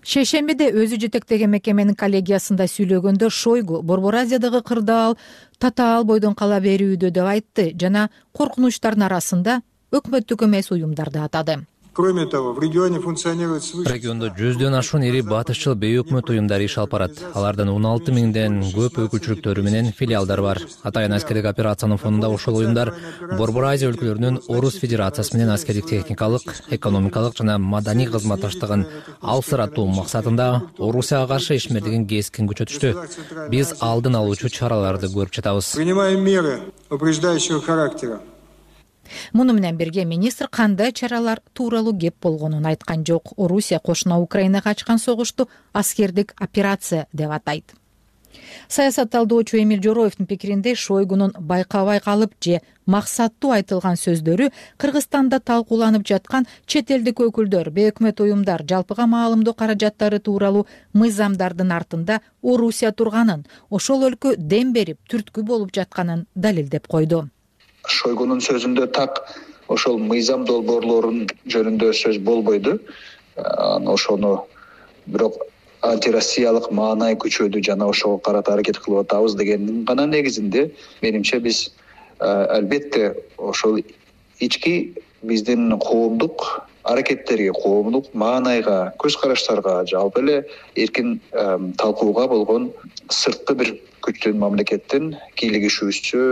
Шейшембиде 0.06 0.68
өзү 0.70 1.00
жетектеген 1.02 1.50
мекеменин 1.50 1.96
коллегиясында 1.98 2.68
сүйлөгөндө 2.70 3.30
шойгу 3.30 3.80
борбор 3.82 4.20
азиядагы 4.20 4.60
кырдаал 4.62 5.16
татаал 5.58 6.04
бойдон 6.06 6.36
кала 6.38 6.60
берүүдө 6.62 7.10
деп 7.10 7.26
айтты 7.26 7.72
жана 7.74 8.04
коркунучтардын 8.38 9.08
арасында 9.08 9.56
өкмөттүк 9.90 10.46
эмес 10.46 10.70
уюмдарды 10.70 11.18
атады 11.18 11.58
кроме 11.96 12.26
того 12.26 12.52
в 12.52 12.60
регионе 12.60 13.00
функционирует 13.00 13.64
свыше 13.64 13.90
региондо 13.90 14.28
жүздөн 14.28 14.74
ашуун 14.76 15.06
ири 15.08 15.22
батышчыл 15.24 15.72
бейөкмөт 15.80 16.28
уюмдар 16.28 16.60
иш 16.60 16.76
алып 16.76 16.92
барат 16.92 17.22
алардын 17.32 17.70
он 17.72 17.86
алты 17.88 18.12
миңден 18.12 18.58
көп 18.76 18.98
өкүлчүлүктөрү 19.06 19.64
менен 19.64 19.88
филиалдары 19.96 20.44
бар. 20.44 20.60
Атайын 20.84 21.16
аскердик 21.16 21.48
операциянын 21.48 21.96
фонунда 21.96 22.28
ошол 22.28 22.60
уюмдар 22.60 22.92
борбор 23.38 23.70
азия 23.70 23.88
өлкөлөрүнүн 23.88 24.42
орус 24.52 24.76
федерациясы 24.76 25.38
менен 25.38 25.54
аскердик 25.56 25.88
техникалык 25.88 26.44
экономикалык 26.70 27.40
жана 27.40 27.56
маданий 27.56 28.12
кызматташтыгын 28.12 28.86
алсыратуу 29.22 29.88
максатында 29.88 30.50
орусияга 30.78 31.32
каршы 31.32 31.56
ишмердигин 31.56 32.06
кескин 32.06 32.52
күчөтүштү 32.52 33.48
биз 33.48 33.72
алдын 33.80 34.20
алуучу 34.20 34.52
чараларды 34.52 35.08
көрүп 35.08 35.32
жатабыз. 35.40 35.72
Принимаем 35.80 36.20
меры 36.20 36.60
упреждающего 36.90 37.62
характера 37.62 38.20
муну 39.32 39.52
менен 39.52 39.76
бирге 39.76 40.04
министр 40.04 40.48
кандай 40.48 40.92
чаралар 40.92 41.40
тууралуу 41.52 41.98
кеп 41.98 42.14
болгонун 42.22 42.66
айткан 42.66 43.04
жок. 43.06 43.32
Орусия 43.36 43.78
кошуна 43.78 44.20
украинага 44.20 44.70
ачкан 44.70 44.98
согушту 44.98 45.48
аскердик 45.72 46.34
операция 46.38 47.06
деп 47.12 47.30
атайт. 47.30 47.74
Саясат 48.68 49.10
талдоочу 49.10 49.58
эмиль 49.58 49.82
жороевдин 49.82 50.26
пикиринде 50.26 50.74
шойгунун 50.74 51.32
байкабай 51.38 52.00
калып 52.00 52.32
же 52.44 52.60
максаттуу 52.86 53.52
айтылган 53.56 53.98
сөздөрү 54.00 54.50
кыргызстанда 54.82 55.40
талкууланып 55.40 56.06
жаткан 56.06 56.46
чет 56.66 56.90
элдик 56.90 57.22
өкүлдөр 57.26 57.70
бейөкмөт 57.78 58.20
уюмдар 58.24 58.64
жалпыга 58.72 59.06
маалымдоо 59.06 59.54
каражаттары 59.54 60.18
тууралуу 60.18 60.66
мыйзамдардын 60.94 61.72
артында 61.78 62.20
орусия 62.42 62.92
турганын 62.92 63.46
ошол 63.70 64.06
өлкө 64.10 64.36
дем 64.36 64.72
берип 64.72 64.98
түрткү 65.10 65.42
болуп 65.42 65.74
жатканын 65.74 66.26
далилдеп 66.34 66.86
койду 66.86 67.26
шойгунун 67.88 68.40
сөзүндө 68.44 68.86
так 68.92 69.22
ошол 69.68 69.98
мыйзам 69.98 70.44
долбоорлорун 70.46 71.26
жөнүндө 71.50 71.92
сөз 71.94 72.18
болбойду. 72.22 72.78
Ошону 73.36 74.46
бирок 75.06 75.38
антироссиялык 75.86 76.70
маанай 76.72 77.16
күчөдү 77.20 77.62
жана 77.64 77.88
ошого 77.90 78.18
карата 78.18 78.54
аракет 78.54 78.78
кылып 78.82 79.04
атабыз 79.04 79.36
дегендин 79.38 79.84
гана 79.84 80.06
негизинде 80.06 80.70
менимче 81.02 81.38
биз 81.40 81.70
албетте 82.18 83.14
ошол 83.38 83.80
ички 84.40 84.94
биздин 85.22 85.78
коомдук 85.78 86.66
аракеттерге 86.84 87.52
коомдук 87.52 88.12
маанайга 88.14 88.92
көз 89.02 89.18
караштарга 89.20 89.84
жалпы 89.90 90.22
эле 90.24 90.36
эркин 90.76 91.20
талкууга 91.78 92.26
болгон 92.28 92.70
сырткы 93.10 93.54
бир 93.54 93.74
күчтүн 94.06 94.38
мамлекеттин 94.42 95.14
кийлигишүүсү 95.36 96.22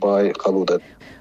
бай 0.00 0.32
калууда 0.32 0.80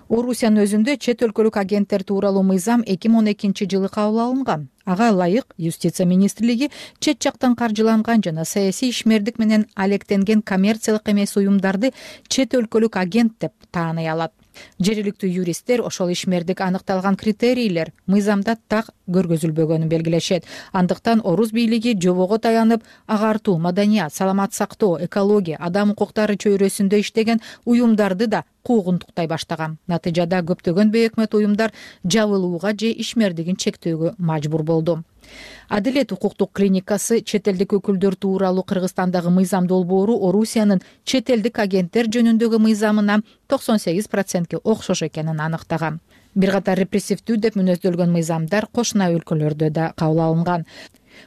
орусиянын 0.09 0.63
өзүндө 0.65 0.97
чет 1.01 1.23
өлкөлүк 1.25 1.57
агенттер 1.57 2.03
тууралуу 2.05 2.43
мыйзам 2.45 2.83
эки 2.85 3.09
миң 3.09 3.23
он 3.23 3.31
экинчи 3.31 3.65
жылы 3.65 3.89
кабыл 3.89 4.19
алынган. 4.21 4.67
Ага 4.85 5.09
ылайык 5.11 5.55
юстиция 5.57 6.05
министрлиги 6.05 6.69
чет 6.99 7.23
жактан 7.23 7.55
каржыланган 7.55 8.21
жана 8.23 8.45
саясий 8.45 8.91
ишмердик 8.91 9.39
менен 9.39 9.65
алектенген 9.73 10.43
коммерциялык 10.43 11.09
эмес 11.09 11.35
уюмдарды 11.35 11.93
чет 12.27 12.53
өлкөлүк 12.53 12.97
агент 13.01 13.33
деп 13.39 13.53
тааный 13.71 14.07
алат 14.07 14.31
жергиликтүү 14.79 15.29
юристтер 15.29 15.81
ошол 15.81 16.11
ишмердик 16.13 16.61
аныкталган 16.61 17.15
критерийлер 17.15 17.91
мыйзамда 18.07 18.57
так 18.67 18.89
көргөзүлбөгөнүн 19.07 19.89
белгилешет. 19.89 20.45
Андыктан 20.71 21.21
орус 21.23 21.51
бийлиги 21.51 21.95
жобого 22.01 22.37
таянып 22.37 22.83
агартуу 23.07 23.57
маданият 23.57 24.13
саламат 24.13 24.53
сактоо 24.53 24.97
экология 25.01 25.57
адам 25.59 25.91
укуктары 25.91 26.35
чөйрөсүндө 26.35 26.99
иштеген 26.99 27.41
уюмдарды 27.65 28.27
да 28.27 28.43
куугунтуктай 28.63 29.27
баштаган. 29.27 29.77
Натыйжада 29.87 30.41
көптөгөн 30.41 30.91
бейөкмөт 30.91 31.35
уюмдар 31.35 31.73
жабылууга 32.03 32.73
же 32.73 32.89
ишмердигин 32.91 33.55
чектөөгө 33.55 34.15
мажбур 34.17 34.63
болду 34.63 35.03
адилет 35.69 36.11
укуктук 36.11 36.51
клиникасы 36.53 37.21
чет 37.21 37.47
элдик 37.47 37.73
өкүлдөр 37.77 38.15
тууралуу 38.15 38.63
кыргызстандагы 38.63 39.29
мыйзам 39.29 39.67
долбоору 39.67 40.17
орусиянын 40.27 40.81
чет 41.03 41.29
элдик 41.29 41.59
агенттер 41.59 42.07
жөнүндөгү 42.07 42.59
мыйзамына 42.59 43.21
токсон 43.47 43.79
сегиз 43.79 44.07
процентке 44.07 44.57
окшош 44.57 45.03
экенин 45.09 45.39
аныктаган. 45.39 45.99
Бир 46.35 46.51
катар 46.51 46.77
репрессивдүү 46.79 47.37
деп 47.39 47.55
мүнөздөлгөн 47.55 48.11
мыйзамдар 48.11 48.67
кошуна 48.71 49.07
өлкөлөрдө 49.15 49.69
да 49.71 49.93
кабыл 49.95 50.19
алынган 50.19 50.65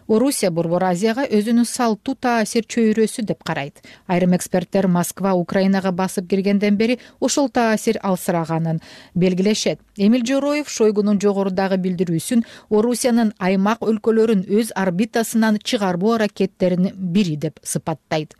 орусия 0.08 0.50
борбор 0.50 0.84
азияга 0.88 1.26
өзүнүн 1.28 1.68
салттуу 1.68 2.16
таасир 2.16 2.64
чөйрөсү 2.64 3.22
деп 3.28 3.44
карайт. 3.44 3.82
Айрым 4.08 4.34
эксперттер 4.34 4.88
москва 4.88 5.34
украинага 5.36 5.92
басып 5.92 6.28
киргенден 6.30 6.76
бери 6.76 6.98
ошол 7.20 7.48
таасир 7.48 8.00
алсыраганын 8.02 8.80
белгилешет. 9.14 9.80
Эмил 9.96 10.24
жороев 10.24 10.68
шойгунун 10.68 11.20
жогорудагы 11.20 11.76
билдирүүсүн 11.76 12.44
орусиянын 12.70 13.34
аймак 13.38 13.84
өлкөлөрүн 13.84 14.46
өз 14.48 14.72
орбитасынан 14.74 15.60
чыгарбоо 15.62 16.16
аракеттеринин 16.16 16.94
бири 16.96 17.36
деп 17.36 17.60
сыпаттайт. 17.62 18.34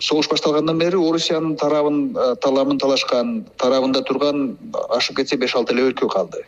Согуш 0.00 0.28
башталгандан 0.30 0.78
бери 0.78 0.96
орусиянын 0.96 1.56
тарабын 1.56 2.16
э, 2.16 2.34
таламын 2.40 2.78
талашкан 2.78 3.44
тарабында 3.60 4.00
турган 4.08 4.56
ашып 4.88 5.20
кетсе 5.20 5.36
беш 5.36 5.54
алты 5.54 5.74
эле 5.74 5.90
өлкө 5.90 6.08
калды. 6.08 6.46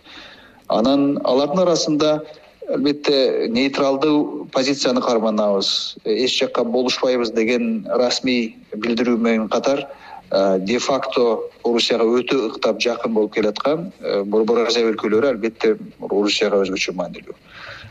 Анан 0.69 1.19
алардын 1.25 1.61
арасында 1.67 2.23
албетте 2.69 3.49
нейтралдуу 3.49 4.47
позицияны 4.53 5.01
карманабыз 5.01 5.97
эч 6.05 6.39
жакка 6.39 6.65
болушпайбыз 6.65 7.31
деген 7.31 7.87
расмий 7.87 8.57
билдирүү 8.75 9.19
менен 9.19 9.49
катар 9.49 9.87
э, 10.31 10.59
де 10.61 10.79
факто 10.79 11.51
орусияга 11.65 12.05
өтө 12.05 12.41
ыктап 12.51 12.81
жакын 12.81 13.15
болуп 13.15 13.35
келаткан 13.35 13.91
э, 14.01 14.23
борбор 14.25 14.65
азия 14.67 14.89
өлкөлөрү 14.91 15.35
албетте 15.35 15.77
орусияга 16.01 16.63
өзгөчө 16.65 16.95
маанилүү. 16.97 17.37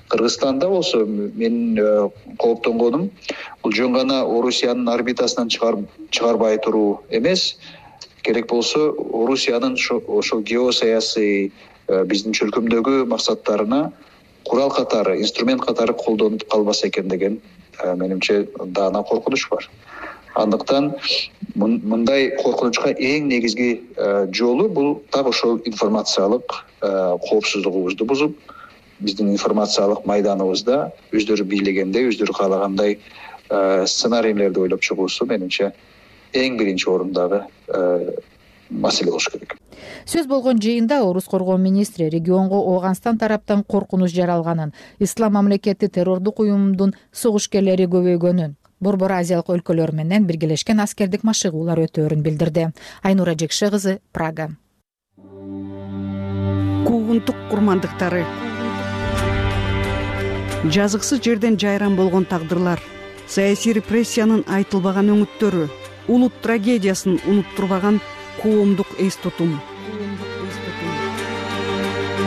Кыргызстанда 0.09 0.67
болсо 0.69 1.05
менин 1.05 1.77
э, 1.77 2.09
кооптонгонум 2.39 3.09
бул 3.63 3.73
жөн 3.73 3.93
гана 3.93 4.23
орусиянын 4.25 4.89
орбитасынан 4.89 5.49
чыгарбай 5.49 6.57
туруу 6.57 7.03
эмес. 7.09 7.57
Керек 8.23 8.47
болсо 8.49 8.89
орусиянын 8.91 9.77
ошол 10.07 10.41
геосаясий 10.41 11.51
э, 11.88 12.03
биздин 12.05 12.33
чөлкөмдөгү 12.33 13.05
максаттарына 13.05 13.91
курал 14.45 14.71
катары 14.71 15.19
инструмент 15.21 15.62
катары 15.62 15.93
колдонуп 15.93 16.47
калбаса 16.49 16.88
экен 16.88 17.08
деген 17.08 17.41
э, 17.79 17.95
менимче 17.95 18.47
даана 18.65 19.03
коркунуч 19.03 19.49
бар. 19.49 19.69
Андыктан 20.36 20.95
мындай 21.56 22.32
коркунучка 22.41 22.89
эң 22.89 23.27
негизги 23.29 23.84
жолу 24.34 24.67
бул 24.67 25.03
так 25.12 25.27
ошол 25.27 25.60
информациялык 25.65 26.65
коопсуздугубузду 26.82 28.06
бузуп 28.06 28.36
биздин 29.03 29.32
информациялык 29.34 30.06
майданыбызда 30.08 30.91
өздөрү 31.15 31.45
бийлегендей 31.49 32.08
өздөрү 32.12 32.36
каалагандай 32.38 32.97
э, 32.97 33.86
сценарийлерди 33.88 34.62
ойлоп 34.63 34.84
чыгуусу 34.86 35.27
менимче 35.29 35.71
эң 36.34 36.58
биринчи 36.60 36.88
орундағы 36.89 37.43
э, 37.67 38.13
маселе 38.73 39.12
болуш 39.12 39.29
керек. 39.29 39.55
Сөз 40.05 40.27
болгон 40.27 40.59
жыйында 40.59 41.01
орус 41.03 41.29
коргоо 41.29 41.57
министри 41.57 42.09
регионго 42.09 42.59
ооганстан 42.73 43.17
тараптан 43.17 43.63
коркунуч 43.63 44.12
жаралганын 44.12 44.73
ислам 44.99 45.33
мамлекети 45.33 45.88
террордук 45.88 46.39
уюмдун 46.39 46.93
согушкерлери 47.12 47.88
көбөйгөнүн 47.88 48.55
борбор 48.83 49.13
азиялык 49.15 49.49
өлкөлөр 49.55 49.93
менен 49.95 50.27
биргелешкен 50.27 50.81
аскердик 50.83 51.23
машыгуулар 51.23 51.79
өтөөрүн 51.86 52.23
билдирди. 52.25 52.71
Айнура 53.01 53.36
жекше 53.39 53.69
кызы 53.71 53.99
прага. 54.12 54.49
Куугунтук 56.88 57.38
курмандыктары. 57.49 58.25
Жазыксыз 60.63 61.23
жерден 61.23 61.57
жайран 61.59 61.95
болгон 61.95 62.25
тагдырлар. 62.25 62.81
Саясий 63.27 63.73
репрессиянын 63.79 64.43
айтылбаган 64.47 65.12
өңүттөрү 65.15 65.69
улут 66.12 66.36
трагедиясын 66.43 67.19
унуттурбаган 67.27 68.01
коомдук 68.43 68.88
эс 68.99 69.15
тутум 69.23 69.56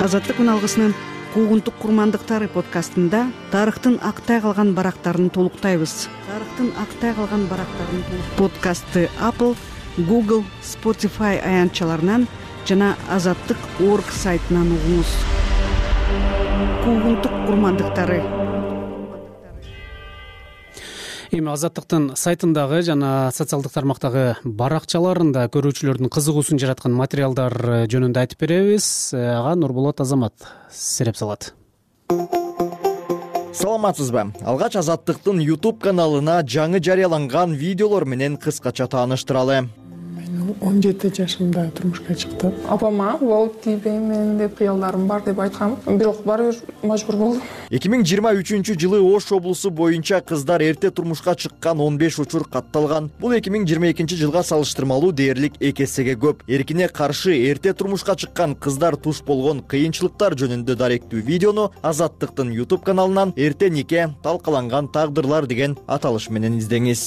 азаттык 0.03 0.41
үналгысынын 0.41 0.95
куугунтук 1.35 1.75
курмандыктары 1.83 2.47
подкастында 2.49 3.27
тарыхтын 3.53 3.99
актай 4.11 4.41
калган 4.41 4.71
барактарын 4.77 5.29
толуктайбыз. 5.29 6.09
Тарыхтын 6.29 6.71
актай 6.81 7.13
калган 7.17 7.45
барактарын 7.51 8.05
подкастты 8.39 9.11
apple 9.21 9.53
google 10.09 10.45
spotify 10.65 11.37
аянтчаларынан 11.37 12.27
жана 12.69 12.95
азаттык 13.13 13.61
орг 13.91 14.09
сайтынан 14.23 14.73
угуңуз. 14.79 15.13
Куугунтук 16.85 17.37
курмандыктары 17.47 18.23
эми 21.37 21.51
азаттыктын 21.53 22.15
сайтындагы 22.17 22.81
жана 22.87 23.31
социалдык 23.35 23.75
тармактагы 23.75 24.25
баракчаларында 24.45 25.47
көрүүчүлөрдүн 25.53 26.11
кызыгуусун 26.13 26.61
жараткан 26.63 26.95
материалдар 26.97 27.55
жөнүндө 27.93 28.23
айтып 28.23 28.45
беребиз. 28.45 28.87
Ага 29.13 29.55
нурболот 29.61 30.01
азамат 30.01 30.49
сереп 30.73 31.19
салат. 31.21 31.53
Саламатсызбы? 33.57 34.31
Алгач 34.45 34.77
азаттыктын 34.81 35.41
youtube 35.45 35.81
каналына 35.81 36.43
жаңы 36.45 36.81
жарыяланган 36.81 37.57
видеолор 37.57 38.05
менен 38.05 38.37
кыскача 38.41 38.89
тааныштыралы 38.93 39.67
он 40.61 40.83
жети 40.83 41.13
жашымда 41.15 41.71
турмушка 41.71 42.15
чыктым. 42.15 42.53
Апама 42.69 43.17
болуп 43.21 43.61
тийбеймин 43.63 44.39
деп 44.39 44.59
кыялдарым 44.59 45.07
бар 45.07 45.23
деп 45.25 45.39
айткам. 45.41 45.77
Бирок 45.87 46.25
баары 46.25 46.53
бир 46.53 46.57
мажбур 46.83 47.17
болдум. 47.17 47.43
эки 47.71 47.89
миң 47.89 48.05
жыйырма 48.05 48.33
үчүнчү 48.39 48.79
жылы 48.79 49.01
ош 49.01 49.33
облусу 49.33 49.71
боюнча 49.71 50.21
кыздар 50.21 50.63
эрте 50.63 50.91
турмушка 50.91 51.35
чыккан 51.35 51.81
он 51.81 51.99
беш 51.99 52.19
учур 52.19 52.49
катталган. 52.49 53.11
Бул 53.21 53.33
эки 53.33 53.51
миң 53.51 53.67
жыйырма 53.67 53.91
экинчи 53.91 54.17
жылга 54.17 54.43
салыштырмалуу 54.43 55.13
дээрлик 55.13 55.55
эки 55.61 55.83
эсеге 55.85 56.15
көп. 56.15 56.43
Эркине 56.47 56.89
каршы 56.89 57.37
эрте 57.51 57.73
турмушка 57.73 58.15
чыккан 58.17 58.55
кыздар 58.55 58.97
туш 58.97 59.23
болгон 59.23 59.63
кыйынчылыктар 59.63 60.37
жөнүндө 60.39 60.77
даректүү 60.77 61.23
видеону 61.23 61.71
азаттыктын 61.83 62.53
youtube 62.55 62.85
каналынан 62.85 63.35
эрте 63.37 63.71
нике 63.71 64.09
талкаланган 64.23 64.89
тагдырлар 64.89 65.47
деген 65.47 65.77
аталыш 65.87 66.31
менен 66.31 66.59
издеңиз 66.59 67.07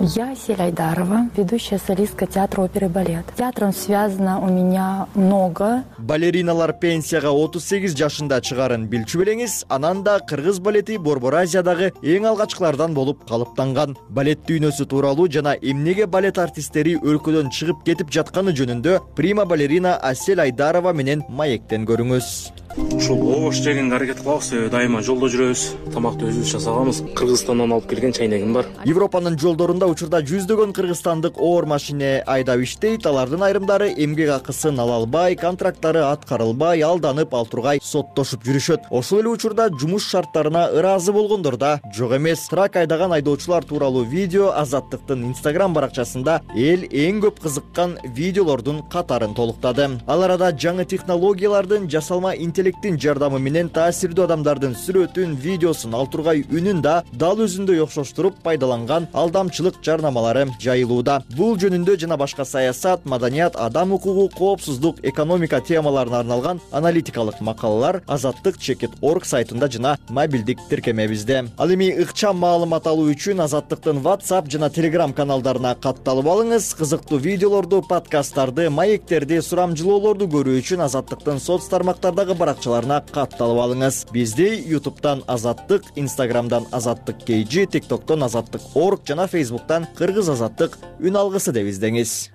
я 0.00 0.32
асель 0.32 0.60
айдарова 0.60 1.28
ведущая 1.36 1.78
солистка 1.78 2.26
театра 2.26 2.62
оперы 2.62 2.86
и 2.86 2.88
балет 2.88 3.24
театром 3.36 3.72
связано 3.72 4.40
у 4.40 4.46
меня 4.46 5.06
много. 5.14 5.84
Балериналар 5.98 6.72
пенсияга 6.72 7.30
отуз 7.30 7.64
сегиз 7.64 7.94
жашында 7.96 8.40
чыгаарын 8.40 8.86
билчү 8.88 9.22
белеңиз 9.22 9.64
анан 9.68 10.02
да 10.04 10.18
кыргыз 10.20 10.60
балети 10.60 10.98
борбор 10.98 11.34
азиядагы 11.40 11.92
эң 12.02 12.28
алгачкылардан 12.32 12.94
болуп 12.94 13.24
калыптанган. 13.28 13.96
Балет 14.08 14.44
дүйнөсү 14.48 14.86
тууралуу 14.86 15.28
жана 15.30 15.56
эмнеге 15.60 16.06
балет 16.06 16.38
артисттери 16.38 16.96
өлкөдөн 16.96 17.50
чыгып 17.50 17.84
кетип 17.86 18.12
жатканы 18.12 18.52
жөнүндө 18.52 19.00
прима 19.16 19.46
балерина 19.46 19.96
асель 19.96 20.40
айдарова 20.40 20.92
менен 20.92 21.24
маектен 21.28 21.86
көрүңүз. 21.88 22.66
Ушул 22.76 23.22
обош 23.32 23.56
жегенге 23.64 23.96
аракет 23.96 24.18
кылабыз 24.20 24.50
себеби 24.50 24.68
дайыма 24.68 25.00
жолдо 25.00 25.30
жүрөбүз. 25.32 25.62
Тамакты 25.94 26.26
өзүбүз 26.28 26.50
жасаганбыз. 26.52 26.98
Кыргызстандан 27.16 27.72
алып 27.72 27.88
келген 27.88 28.12
чайнегим 28.12 28.52
бар. 28.52 28.68
Европанын 28.84 29.38
жолдорунда 29.40 29.85
учурда 29.90 30.20
жүздөгөн 30.22 30.72
кыргызстандык 30.76 31.40
оор 31.42 31.66
машине 31.66 32.22
айдап 32.26 32.62
иштейт. 32.62 33.06
Алардын 33.06 33.42
айрымдары 33.42 33.88
эмгек 33.92 34.30
акысын 34.36 34.78
ала 34.78 35.00
албай 35.00 35.36
контракттары 35.36 36.04
аткарылбай 36.06 36.82
алданып 36.86 37.34
ал 37.34 37.46
тургай 37.50 37.80
соттошуп 37.82 38.46
жүрүшөт. 38.46 38.86
Ошол 38.90 39.20
эле 39.20 39.28
учурда 39.34 39.68
жумуш 39.70 40.06
шарттарына 40.10 40.68
ыраазы 40.70 41.12
болгондор 41.12 41.56
да 41.56 41.80
жок 41.92 42.16
эмес. 42.16 42.46
Трак 42.48 42.76
айдаган 42.76 43.12
айдоочулар 43.12 43.64
тууралуу 43.64 44.04
видео 44.04 44.52
азаттыктын 44.54 45.24
инстаграм 45.32 45.74
баракчасында 45.74 46.40
эл 46.54 46.86
эң 46.86 47.20
көп 47.26 47.42
кызыккан 47.42 47.98
видеолордун 48.14 48.84
катарын 48.92 49.34
толуктады. 49.34 49.98
Ал 50.06 50.22
арада 50.22 50.52
жаңы 50.52 50.86
технологиялардын 50.86 51.90
жасалма 51.90 52.36
интеллект 52.36 52.86
жардамы 52.86 53.40
менен 53.42 53.68
таасирдүү 53.74 54.28
адамдардын 54.28 54.76
сүрөтүн 54.78 55.32
видеосун 55.42 55.94
ал 55.98 56.06
тургай 56.06 56.44
үнүн 56.46 56.82
да 56.84 57.02
дал 57.12 57.40
өзүндөй 57.42 57.80
окшоштуруп 57.82 58.36
пайдаланган 58.44 59.08
алдамчылык 59.12 59.65
жарнамалары 59.82 60.46
жайылууда. 60.60 61.22
Бул 61.36 61.56
жөнүндө 61.58 61.96
жана 61.98 62.16
башка 62.16 62.44
саясат 62.44 63.04
маданият 63.04 63.56
адам 63.56 63.92
укугу 63.92 64.28
коопсуздук 64.28 65.02
экономика 65.02 65.60
темаларына 65.60 66.20
арналган 66.20 66.60
аналитикалык 66.72 67.40
макалалар 67.40 68.02
азаттык 68.06 68.58
чекит 68.58 68.90
орг 69.00 69.24
сайтында 69.26 69.68
жана 69.70 69.98
мобилдик 70.08 70.58
тиркемебизде. 70.70 71.44
Ал 71.58 71.70
эми 71.72 71.90
ыкчам 71.90 72.38
маалымат 72.38 72.86
алуу 72.86 73.10
үчүн 73.12 73.40
азаттыктын 73.44 74.02
whatsapp 74.02 74.50
жана 74.50 74.70
telegram 74.70 75.12
каналдарына 75.12 75.74
катталып 75.80 76.26
алыңыз. 76.26 76.74
Кызыктуу 76.78 77.18
видеолорду 77.18 77.82
подкасттарды 77.82 78.68
маектерди 78.70 79.40
сурамжылоолорду 79.40 80.28
көрүү 80.28 80.60
үчүн 80.60 80.84
азаттыктын 80.86 81.40
соц 81.40 81.68
тармактардагы 81.72 82.34
баракчаларына 82.34 83.02
катталып 83.12 83.62
алыңыз. 83.64 84.06
Бизди 84.12 84.48
ютубтан 84.66 85.22
азаттык 85.26 85.84
инстаграмдан 85.96 86.66
азаттык 86.72 87.24
kg 87.26 87.66
тик 87.72 87.86
токтон 87.88 88.22
азаттык 88.22 88.62
орг 88.74 89.00
жана 89.06 89.26
фейсбуктан 89.56 89.86
кыргыз 89.96 90.28
азаттык 90.28 90.76
үн 91.00 91.16
алгысы 91.16 91.52
деп 91.52 91.68
издеңиз 91.70 92.30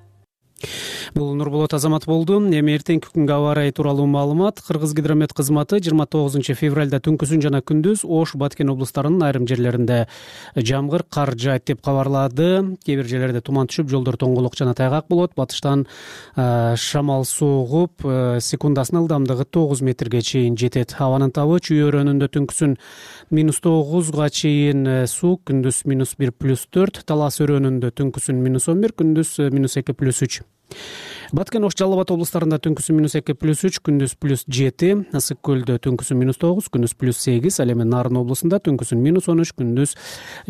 бул 1.15 1.33
нурболот 1.35 1.73
азамат 1.73 2.05
болду. 2.05 2.39
Эми 2.39 2.75
эртеңки 2.77 3.11
күнгө 3.13 3.35
аба 3.35 3.51
ырайы 3.55 3.71
тууралуу 3.71 4.05
маалымат. 4.07 4.61
Кыргыз 4.65 4.93
гидромет 4.93 5.33
кызматы 5.33 5.79
жыйырма 5.81 6.05
тогузунчу 6.05 6.55
февралда 6.55 7.01
түнкүсүн 7.03 7.41
жана 7.41 7.61
күндүз 7.61 8.05
ош 8.05 8.35
баткен 8.35 8.71
облустарынын 8.73 9.23
айрым 9.27 9.47
жерлеринде 9.49 10.07
жамгыр 10.55 11.03
кар 11.09 11.33
жаайт 11.35 11.65
деп 11.67 11.81
кабарлады. 11.81 12.77
Кээ 12.85 13.01
бир 13.01 13.09
жерлерде 13.09 13.41
туман 13.41 13.67
түшүп 13.71 13.89
жолдор 13.91 14.19
тоңголок 14.21 14.57
жана 14.57 14.75
тайгак 14.77 15.07
болот. 15.09 15.35
Батыштан 15.35 15.87
шамал 16.35 17.25
согуп 17.25 18.03
секундасына 18.03 19.01
ылдамдыгы 19.03 19.45
тогуз 19.45 19.81
метрге 19.81 20.21
чейин 20.21 20.57
жетет. 20.57 20.95
Абанын 20.99 21.31
табы 21.31 21.59
чүй 21.59 21.83
өрөөнүндө 21.87 22.31
түнкүсүн 22.37 22.77
минус 23.31 23.61
тогузга 23.63 24.29
чейин 24.29 25.07
суук 25.07 25.45
күндүз 25.49 25.83
минус 25.89 26.15
бир 26.19 26.31
плюс 26.31 26.67
төрт. 26.69 27.03
Талас 27.05 27.41
өрөөнүндө 27.41 27.93
түнкүсүн 27.97 28.41
минус 28.41 28.69
он 28.71 28.81
бир 28.83 28.93
күндүз 28.97 29.37
минус 29.51 29.77
эки 29.81 29.95
плюс 29.97 30.21
үч 30.21 30.41
баткен 31.31 31.63
ош 31.63 31.75
жалал 31.79 31.95
абад 31.95 32.11
облустарында 32.11 32.59
түнкүсүн 32.59 32.97
минус 32.97 33.15
эки 33.15 33.33
плюс 33.37 33.63
үч 33.67 33.79
күндүз 33.85 34.17
плюс 34.19 34.43
жети 34.51 34.91
ысык 35.15 35.39
көлдө 35.47 35.77
түнкүсүн 35.85 36.19
минус 36.19 36.39
тогуз 36.41 36.67
күндүз 36.73 36.95
плюс 36.99 37.21
сегиз 37.23 37.61
ал 37.63 37.71
эми 37.71 37.85
нарын 37.87 38.19
облусунда 38.19 38.59
түнкүсүн 38.65 38.99
минус 38.99 39.29
он 39.31 39.43
үч 39.43 39.53
күндүз 39.55 39.95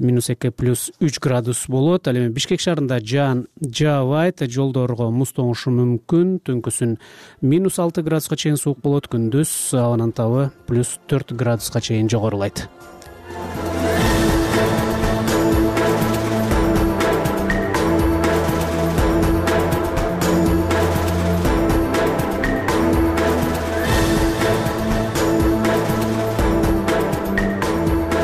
минус 0.02 0.32
эки 0.34 0.50
плюс 0.50 0.90
үч 1.00 1.20
градус 1.22 1.68
болот. 1.70 2.08
Ал 2.10 2.18
эми 2.18 2.34
бишкек 2.34 2.64
шаарында 2.64 3.00
жаан 3.00 3.46
жаабайт 3.62 4.42
жолдорго 4.50 5.12
муз 5.14 5.36
тоңушу 5.38 5.74
мүмкүн. 5.76 6.40
Түнкүсүн 6.50 6.98
минус 7.42 7.78
алты 7.80 8.02
градуска 8.02 8.40
чейин 8.40 8.58
суук 8.58 8.82
болот 8.82 9.12
күндүз 9.12 9.76
абанын 9.78 10.16
табы 10.18 10.50
плюс 10.66 10.98
төрт 11.08 11.36
градуска 11.38 11.82
чейин 11.82 12.10
жогорулайт 12.10 12.66